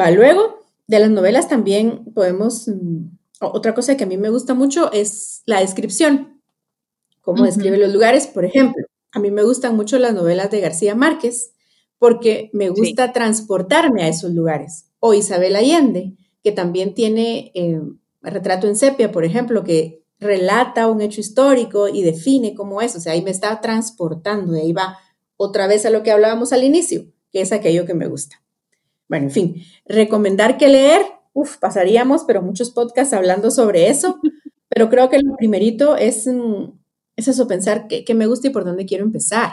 Va, 0.00 0.10
luego, 0.10 0.60
de 0.86 0.98
las 0.98 1.10
novelas 1.10 1.46
también 1.46 2.06
podemos, 2.14 2.68
mm, 2.68 3.10
otra 3.42 3.74
cosa 3.74 3.98
que 3.98 4.04
a 4.04 4.06
mí 4.06 4.16
me 4.16 4.30
gusta 4.30 4.54
mucho 4.54 4.90
es 4.90 5.42
la 5.44 5.60
descripción, 5.60 6.40
cómo 7.20 7.44
describe 7.44 7.76
los 7.76 7.92
lugares, 7.92 8.26
por 8.26 8.46
ejemplo. 8.46 8.82
A 9.12 9.20
mí 9.20 9.30
me 9.30 9.42
gustan 9.42 9.76
mucho 9.76 9.98
las 9.98 10.14
novelas 10.14 10.50
de 10.50 10.62
García 10.62 10.94
Márquez 10.94 11.52
porque 11.98 12.48
me 12.54 12.70
gusta 12.70 13.12
transportarme 13.12 14.04
a 14.04 14.08
esos 14.08 14.32
lugares. 14.32 14.86
O 15.00 15.12
Isabel 15.12 15.54
Allende, 15.54 16.16
que 16.48 16.52
también 16.52 16.94
tiene 16.94 17.52
eh, 17.54 17.78
retrato 18.22 18.66
en 18.68 18.74
sepia, 18.74 19.12
por 19.12 19.26
ejemplo, 19.26 19.64
que 19.64 20.02
relata 20.18 20.88
un 20.88 21.02
hecho 21.02 21.20
histórico 21.20 21.88
y 21.88 22.02
define 22.02 22.54
cómo 22.54 22.80
es. 22.80 22.96
O 22.96 23.00
sea, 23.00 23.12
ahí 23.12 23.20
me 23.20 23.30
está 23.30 23.60
transportando, 23.60 24.56
y 24.56 24.60
ahí 24.60 24.72
va 24.72 24.96
otra 25.36 25.66
vez 25.66 25.84
a 25.84 25.90
lo 25.90 26.02
que 26.02 26.10
hablábamos 26.10 26.54
al 26.54 26.64
inicio, 26.64 27.04
que 27.30 27.42
es 27.42 27.52
aquello 27.52 27.84
que 27.84 27.92
me 27.92 28.06
gusta. 28.06 28.42
Bueno, 29.10 29.26
en 29.26 29.30
fin, 29.30 29.62
recomendar 29.84 30.56
que 30.56 30.68
leer, 30.68 31.02
uff, 31.34 31.58
pasaríamos, 31.58 32.24
pero 32.24 32.40
muchos 32.40 32.70
podcasts 32.70 33.12
hablando 33.12 33.50
sobre 33.50 33.90
eso, 33.90 34.18
pero 34.70 34.88
creo 34.88 35.10
que 35.10 35.18
lo 35.18 35.36
primerito 35.36 35.98
es, 35.98 36.26
mm, 36.26 36.72
es 37.16 37.28
eso, 37.28 37.46
pensar 37.46 37.88
qué 37.88 38.14
me 38.14 38.26
gusta 38.26 38.46
y 38.46 38.50
por 38.50 38.64
dónde 38.64 38.86
quiero 38.86 39.04
empezar. 39.04 39.50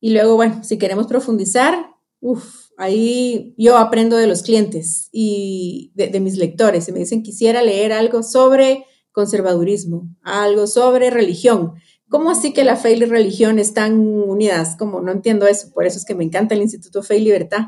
Y 0.00 0.10
luego, 0.10 0.34
bueno, 0.34 0.64
si 0.64 0.76
queremos 0.76 1.06
profundizar, 1.06 1.94
uff, 2.20 2.65
ahí 2.76 3.54
yo 3.56 3.76
aprendo 3.76 4.16
de 4.16 4.26
los 4.26 4.42
clientes 4.42 5.08
y 5.12 5.92
de, 5.94 6.20
mis 6.20 6.36
lectores. 6.36 6.88
Y 6.88 6.92
me 6.92 6.98
dicen, 6.98 7.22
quisiera 7.22 7.62
leer 7.62 7.92
algo 7.92 8.22
sobre 8.22 8.84
conservadurismo, 9.12 10.08
algo 10.22 10.66
sobre 10.66 11.10
religión. 11.10 11.74
¿Cómo 12.08 12.30
así 12.30 12.52
que 12.52 12.64
la 12.64 12.76
fe 12.76 12.92
y 12.92 12.96
la 12.96 13.06
religión 13.06 13.58
están 13.58 13.98
unidas? 13.98 14.76
Como 14.78 15.00
no 15.00 15.12
entiendo 15.12 15.46
eso. 15.46 15.72
Por 15.72 15.86
eso 15.86 15.98
es 15.98 16.04
que 16.04 16.14
me 16.14 16.24
encanta 16.24 16.54
el 16.54 16.62
Instituto 16.62 17.02
Fe 17.02 17.18
y 17.18 17.24
Libertad, 17.24 17.66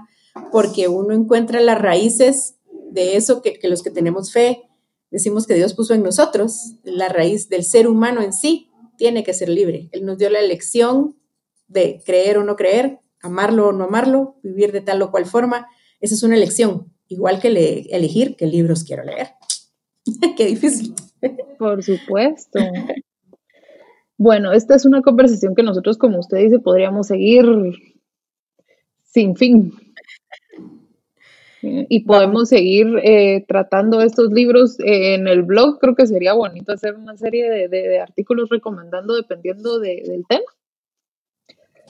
porque 0.53 0.89
uno 0.89 1.15
encuentra 1.15 1.61
las 1.61 1.81
raíces 1.81 2.57
de 2.91 3.17
eso 3.17 3.43
que 3.43 3.59
los 3.65 3.83
que 3.83 3.91
tenemos 3.91 4.33
fe 4.33 4.69
decimos 5.11 5.47
que 5.47 5.55
Dios 5.55 5.75
puso 5.75 5.95
en 5.95 6.03
nosotros, 6.03 6.75
la 6.83 7.09
raíz 7.09 7.49
del 7.49 7.65
ser 7.65 7.89
humano 7.89 8.23
en 8.23 8.33
sí 8.33 8.71
tiene 8.97 9.25
que 9.25 9.35
ser 9.35 9.49
libre. 9.49 9.89
Él 9.93 10.05
nos 10.05 10.19
dio 10.19 10.31
la 10.31 10.41
elección 10.41 11.17
de 11.67 12.03
creer 12.05 12.39
o 12.39 12.45
no 12.45 12.57
creer, 12.57 13.01
amarlo 13.23 13.69
o 13.69 13.73
no 13.73 13.85
amarlo, 13.85 14.37
vivir 14.43 14.73
de 14.73 14.81
tal 14.81 15.03
o 15.03 15.11
cual 15.11 15.27
forma, 15.27 15.67
esa 16.01 16.15
es 16.15 16.23
una 16.23 16.37
elección, 16.37 16.93
igual 17.09 17.41
que 17.41 17.49
elegir 17.91 18.37
qué 18.37 18.47
libros 18.47 18.85
quiero 18.85 19.05
leer. 19.05 19.29
qué 20.37 20.47
difícil. 20.47 20.95
Por 21.59 21.83
supuesto. 21.83 22.61
Bueno, 24.17 24.53
esta 24.53 24.75
es 24.75 24.85
una 24.85 25.03
conversación 25.03 25.55
que 25.55 25.63
nosotros, 25.63 25.97
como 25.99 26.19
usted 26.19 26.39
dice, 26.39 26.59
podríamos 26.59 27.07
seguir 27.07 27.47
sin 29.05 29.37
fin. 29.37 29.73
Y 31.61 32.05
podemos 32.05 32.49
seguir 32.49 32.87
eh, 33.03 33.45
tratando 33.49 34.01
estos 34.01 34.31
libros 34.33 34.77
en 34.79 35.27
el 35.27 35.43
blog. 35.43 35.79
Creo 35.81 35.97
que 35.97 36.07
sería 36.07 36.33
bonito 36.35 36.73
hacer 36.73 36.95
una 36.95 37.17
serie 37.17 37.69
de, 37.69 38.01
artículos 38.01 38.49
recomendando 38.49 39.17
dependiendo 39.17 39.81
del 39.81 40.25
tema. 40.29 40.45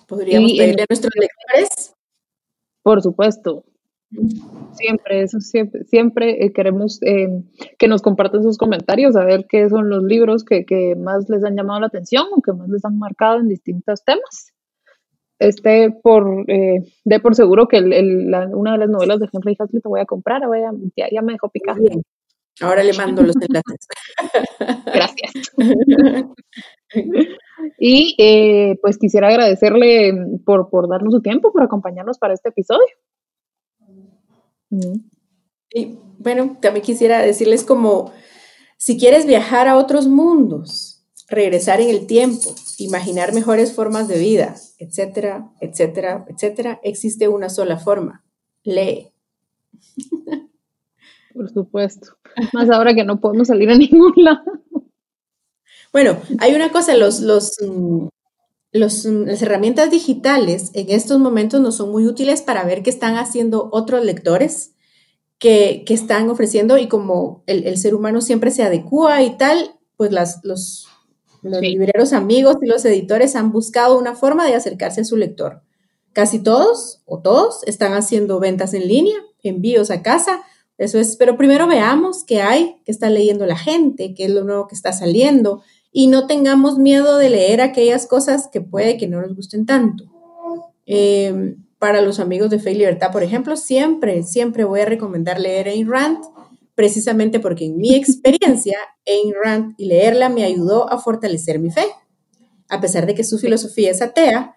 Podríamos 0.09 0.53
pedirle 0.53 0.83
a 0.83 0.87
nuestros 0.89 1.13
lectores. 1.15 1.95
Por 2.83 3.03
supuesto. 3.03 3.65
Siempre, 4.73 5.23
eso 5.23 5.39
siempre, 5.39 5.85
siempre 5.85 6.45
eh, 6.45 6.53
queremos 6.55 6.99
eh, 7.03 7.29
que 7.79 7.89
nos 7.89 8.01
compartan 8.01 8.43
sus 8.43 8.57
comentarios, 8.57 9.17
a 9.17 9.25
ver 9.25 9.45
qué 9.47 9.69
son 9.69 9.91
los 9.91 10.03
libros 10.03 10.45
que, 10.45 10.95
más 10.97 11.29
les 11.29 11.45
han 11.45 11.57
llamado 11.57 11.81
la 11.81 11.89
atención 11.89 12.25
o 12.35 12.41
que 12.41 12.55
más 12.55 12.71
les 12.71 12.83
han 12.87 12.99
marcado 12.99 13.39
en 13.39 13.49
distintos 13.49 14.03
temas. 14.05 14.55
Este, 15.39 15.91
por, 16.03 16.51
eh, 16.51 16.83
de 17.05 17.21
por 17.21 17.35
seguro 17.35 17.69
que 17.69 17.79
una 17.79 18.73
de 18.73 18.79
las 18.79 18.89
novelas 18.89 19.21
de 19.21 19.29
Henry 19.31 19.57
Hazlitt 19.59 19.83
te 19.83 19.89
voy 19.89 20.01
a 20.01 20.07
comprar, 20.07 20.41
ya, 20.97 21.09
ya 21.13 21.21
me 21.21 21.35
dejó 21.35 21.51
picar. 21.51 21.77
Ahora 22.61 22.83
le 22.83 22.95
mando 22.95 23.23
los 23.23 23.37
enlaces. 23.37 23.87
Gracias. 24.87 25.33
Y 27.79 28.15
eh, 28.19 28.79
pues 28.83 28.99
quisiera 28.99 29.29
agradecerle 29.29 30.13
por, 30.45 30.89
darnos 30.89 31.13
su 31.13 31.21
tiempo, 31.21 31.53
por 31.53 31.63
acompañarnos 31.63 32.19
para 32.19 32.35
este 32.35 32.49
episodio. 32.51 32.87
Y 35.71 35.99
bueno, 36.19 36.57
también 36.61 36.85
quisiera 36.85 37.21
decirles 37.21 37.65
como, 37.65 38.13
si 38.77 38.99
quieres 38.99 39.27
viajar 39.27 39.69
a 39.69 39.77
otros 39.77 40.07
mundos, 40.09 41.05
regresar 41.29 41.81
en 41.81 41.91
el 41.91 42.07
tiempo, 42.07 42.55
imaginar 42.79 43.35
mejores 43.35 43.73
formas 43.73 44.09
de 44.09 44.19
vida, 44.19 44.57
etcétera, 44.79 45.51
etcétera, 45.61 46.25
etcétera, 46.29 46.81
existe 46.83 47.29
una 47.29 47.49
sola 47.49 47.79
forma, 47.79 48.25
lee. 48.63 49.13
Por 51.35 51.51
supuesto. 51.51 52.17
Más 52.53 52.71
ahora 52.71 52.95
que 52.95 53.05
no 53.05 53.21
podemos 53.21 53.49
salir 53.49 53.71
a 53.71 53.77
ningún 53.77 54.13
lado. 54.17 54.43
Bueno, 55.93 56.21
hay 56.39 56.55
una 56.55 56.71
cosa, 56.71 56.97
los, 56.97 57.21
los, 57.21 57.53
mm, 57.61 58.09
los, 58.73 59.07
mm, 59.07 59.23
las 59.25 59.43
herramientas 59.43 59.91
digitales 59.91 60.71
en 60.75 60.91
estos 60.91 61.19
momentos 61.19 61.61
no 61.61 61.73
son 61.73 61.91
muy 61.91 62.07
útiles 62.07 62.43
para 62.43 62.65
ver 62.65 62.83
qué 62.83 62.91
están 62.91 63.17
haciendo 63.17 63.69
otros 63.73 64.05
lectores 64.05 64.73
que, 65.39 65.85
están 65.89 66.29
ofreciendo 66.31 66.79
y 66.79 66.89
como 66.89 67.43
el, 67.47 67.77
ser 67.79 67.95
humano 67.95 68.21
siempre 68.21 68.51
se 68.51 68.63
adecua 68.63 69.23
y 69.23 69.37
tal, 69.37 69.77
pues 69.97 70.13
las, 70.13 70.41
los, 70.43 70.89
los 71.43 71.61
libreros 71.61 72.13
amigos 72.13 72.57
y 72.61 72.67
los 72.67 72.85
editores 72.85 73.37
han 73.37 73.53
buscado 73.53 73.99
una 73.99 74.15
forma 74.15 74.47
de 74.47 74.55
acercarse 74.55 75.03
a 75.03 75.05
su 75.05 75.17
lector. 75.17 75.63
Casi 76.13 76.41
todos 76.41 77.03
o 77.07 77.21
todos 77.21 77.63
están 77.65 77.93
haciendo 77.93 78.41
ventas 78.41 78.75
en 78.75 78.89
línea, 78.89 79.17
envíos 79.49 79.91
a 79.91 80.03
casa. 80.03 80.43
Eso 80.77 80.99
es, 80.99 81.17
pero 81.17 81.37
primero 81.37 81.67
veamos 81.67 82.25
qué 82.25 82.41
hay, 82.41 82.81
qué 82.85 82.93
está 82.93 83.11
leyendo 83.11 83.47
la 83.47 83.57
gente, 83.59 84.15
qué 84.15 84.27
es 84.27 84.31
lo 84.31 84.45
nuevo 84.45 84.69
que 84.69 84.75
está 84.75 84.93
saliendo, 84.93 85.63
y 85.91 86.09
no 86.09 86.27
tengamos 86.27 86.79
miedo 86.79 87.19
de 87.19 87.31
leer 87.31 87.61
aquellas 87.61 88.07
cosas 88.07 88.49
que 88.53 88.61
puede 88.61 88.97
que 88.97 89.09
no 89.09 89.21
nos 89.21 89.35
gusten 89.35 89.67
tanto. 89.67 90.05
Eh, 90.87 91.57
para 91.79 92.03
los 92.03 92.19
amigos 92.19 92.51
de 92.51 92.59
Fe 92.59 92.73
y 92.73 92.75
Libertad, 92.75 93.13
por 93.13 93.23
ejemplo, 93.23 93.57
siempre, 93.57 94.23
siempre 94.23 94.65
voy 94.65 94.81
a 94.81 94.85
recomendar 94.87 95.39
leer 95.39 95.69
Ayn 95.69 95.89
Rand, 95.89 96.19
precisamente 96.75 97.41
porque 97.41 97.67
en 97.67 97.77
mi 97.77 97.95
experiencia, 97.95 98.79
Ayn 99.07 99.33
Rand 99.43 99.75
y 99.79 99.87
leerla 99.87 100.29
me 100.29 100.45
ayudó 100.45 100.91
a 100.91 100.99
fortalecer 100.99 101.59
mi 101.59 101.71
fe. 101.71 101.85
A 102.69 102.81
pesar 102.81 103.07
de 103.07 103.15
que 103.15 103.25
su 103.25 103.39
filosofía 103.39 103.91
es 103.91 104.03
atea, 104.03 104.55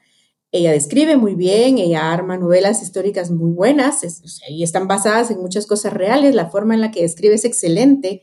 ella 0.52 0.72
describe 0.72 1.16
muy 1.16 1.36
bien, 1.36 1.78
ella 1.78 2.12
arma 2.12 2.38
novelas 2.38 2.82
históricas 2.82 3.32
muy 3.32 3.52
buenas, 3.52 4.02
y 4.50 4.64
están 4.64 4.88
basadas 4.88 5.32
en 5.32 5.40
muchas 5.40 5.66
cosas 5.66 5.94
reales, 5.94 6.36
la 6.36 6.50
forma 6.50 6.74
en 6.74 6.82
la 6.82 6.92
que 6.92 7.04
describe 7.04 7.36
es 7.36 7.46
excelente, 7.46 8.22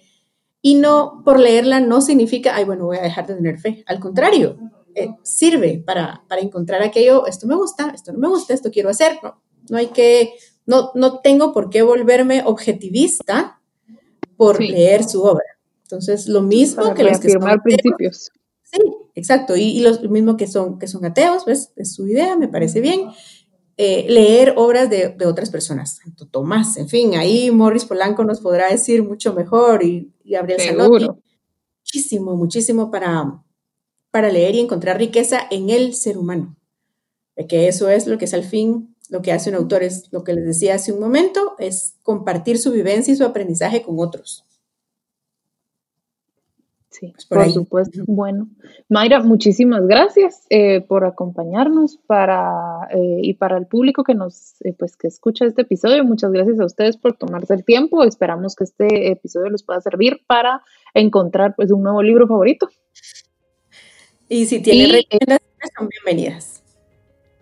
y 0.61 0.75
no, 0.75 1.23
por 1.25 1.39
leerla 1.39 1.81
no 1.81 2.01
significa, 2.01 2.55
ay, 2.57 2.65
bueno, 2.65 2.87
voy 2.87 2.99
a 2.99 3.03
dejar 3.03 3.27
de 3.27 3.35
tener 3.35 3.59
fe. 3.59 3.85
Al 3.87 4.01
contrario, 4.01 4.59
eh, 4.95 5.11
sirve 5.23 5.83
para, 5.85 6.25
encontrar 6.41 6.83
aquello, 6.83 7.27
esto 7.27 7.47
me 7.47 7.55
gusta, 7.55 7.93
esto 7.95 8.13
no 8.13 8.19
me 8.19 8.29
gusta, 8.29 8.55
esto 8.55 8.71
quiero 8.71 8.89
hacer. 8.89 9.19
No, 9.23 9.41
no 9.71 9.77
hay 9.77 9.89
que, 9.89 10.35
no, 10.67 10.91
no 10.95 11.21
tengo 11.21 11.53
por 11.53 11.71
qué 11.71 11.83
volverme 11.83 12.43
objetivista 12.45 13.61
por 14.37 14.61
leer 14.61 15.05
su 15.05 15.23
obra. 15.23 15.59
Entonces, 15.83 16.27
lo 16.29 16.43
mismo 16.43 16.95
que 16.95 17.05
los 17.05 17.21
que 17.21 17.31
son 17.31 17.61
principios. 17.63 18.31
Sí, 18.65 18.79
exacto. 19.15 19.57
Y, 19.57 19.63
y 19.63 19.81
los, 19.81 20.03
lo 20.03 20.11
mismo 20.11 20.37
que 20.37 20.47
son, 20.47 20.79
que 20.79 20.89
son 20.89 21.05
ateos, 21.05 21.45
pues 21.45 21.73
es 21.77 21.95
su 21.95 22.07
idea, 22.07 22.37
me 22.37 22.49
parece 22.49 22.81
bien. 22.81 23.09
Eh, 23.81 24.07
leer 24.09 24.55
obras 24.57 24.91
de, 24.91 25.15
otras 25.25 25.51
personas, 25.51 26.01
Santo 26.03 26.27
Tomás, 26.27 26.77
en 26.79 26.89
fin, 26.89 27.15
ahí 27.15 27.53
Morris 27.53 27.85
Polanco 27.85 28.25
nos 28.25 28.41
podrá 28.41 28.69
decir 28.69 29.05
mucho 29.05 29.35
mejor 29.35 29.85
y, 29.85 30.13
Gabriel 30.25 30.61
Zanotti. 30.61 31.07
muchísimo, 31.85 32.35
muchísimo 32.35 32.91
para, 32.91 33.41
para 34.11 34.33
leer 34.33 34.57
y 34.57 34.61
encontrar 34.61 34.99
riqueza 34.99 35.43
en 35.53 35.71
el 35.71 35.95
ser 35.95 36.19
humano. 36.19 36.57
Que 37.49 37.69
eso 37.69 37.89
es 37.89 38.09
lo 38.09 38.19
que 38.19 38.25
es 38.25 38.35
al 38.35 38.43
fin, 38.43 38.97
lo 39.11 39.23
que 39.23 39.31
hace 39.31 39.49
un 39.51 39.55
autor, 39.55 39.85
es 39.85 40.09
lo 40.11 40.25
que 40.25 40.33
les 40.33 40.45
decía 40.45 40.75
hace 40.75 40.93
un 40.93 40.99
momento, 40.99 41.55
es 41.61 41.95
compartir 42.03 42.59
su 42.59 42.73
vivencia 42.73 43.15
y 43.15 43.17
su 43.17 43.25
aprendizaje 43.25 43.83
con 43.83 44.01
otros. 44.01 44.45
Sí, 46.91 47.13
pues 47.13 47.27
por, 47.27 47.51
supuesto. 47.51 48.03
Bueno, 48.07 48.49
Mayra, 48.89 49.21
muchísimas 49.21 49.87
gracias 49.87 50.47
eh, 50.49 50.81
por 50.81 51.05
acompañarnos 51.05 51.99
para 52.07 52.89
eh, 52.91 53.21
y 53.23 53.35
para 53.35 53.59
el 53.59 53.67
público 53.67 54.05
que 54.05 54.15
nos 54.15 54.55
eh, 54.65 54.75
pues 54.77 54.97
que 54.97 55.07
escucha 55.07 55.45
este 55.45 55.63
episodio. 55.63 56.03
Muchas 56.05 56.33
gracias 56.33 56.59
a 56.61 56.65
ustedes 56.65 56.97
por 56.97 57.15
tomarse 57.15 57.53
el 57.53 57.65
tiempo. 57.65 58.05
Esperamos 58.05 58.57
que 58.57 58.65
este 58.65 59.11
episodio 59.11 59.51
les 59.51 59.63
pueda 59.63 59.83
servir 59.83 60.23
para 60.27 60.63
encontrar 60.95 61.55
pues 61.55 61.71
un 61.71 61.83
nuevo 61.83 62.03
libro 62.03 62.27
favorito. 62.27 62.69
Y 64.31 64.47
si 64.47 64.63
tienen 64.63 64.91
recomendaciones, 64.91 65.71
son 65.79 65.89
bienvenidas. 65.89 66.63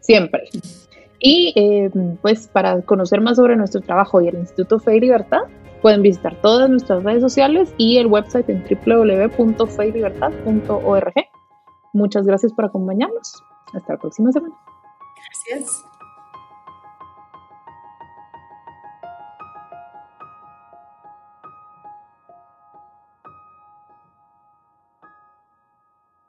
Siempre. 0.01 0.49
Y 1.21 1.89
pues 2.21 2.47
para 2.49 2.83
conocer 2.83 3.21
más 3.21 3.37
sobre 3.37 3.57
nuestro 3.57 3.81
trabajo 3.81 4.21
y 4.21 4.29
el 4.29 4.37
Instituto 4.37 4.79
Fe 4.79 4.97
y 4.97 5.01
Libertad, 5.01 5.43
Pueden 5.83 6.03
visitar 6.03 6.35
todas 6.41 6.69
nuestras 6.69 7.05
redes 7.05 7.23
sociales 7.23 7.73
y 7.77 7.99
el 7.99 8.07
website 8.07 8.49
en 8.49 8.65
www.feylibertad.org. 8.65 11.15
Muchas 11.93 12.27
gracias 12.27 12.53
por 12.53 12.65
acompañarnos. 12.67 13.43
Hasta 13.73 13.95
la 13.95 13.99
próxima 13.99 14.31
semana. 14.33 14.55
Gracias. 15.17 15.85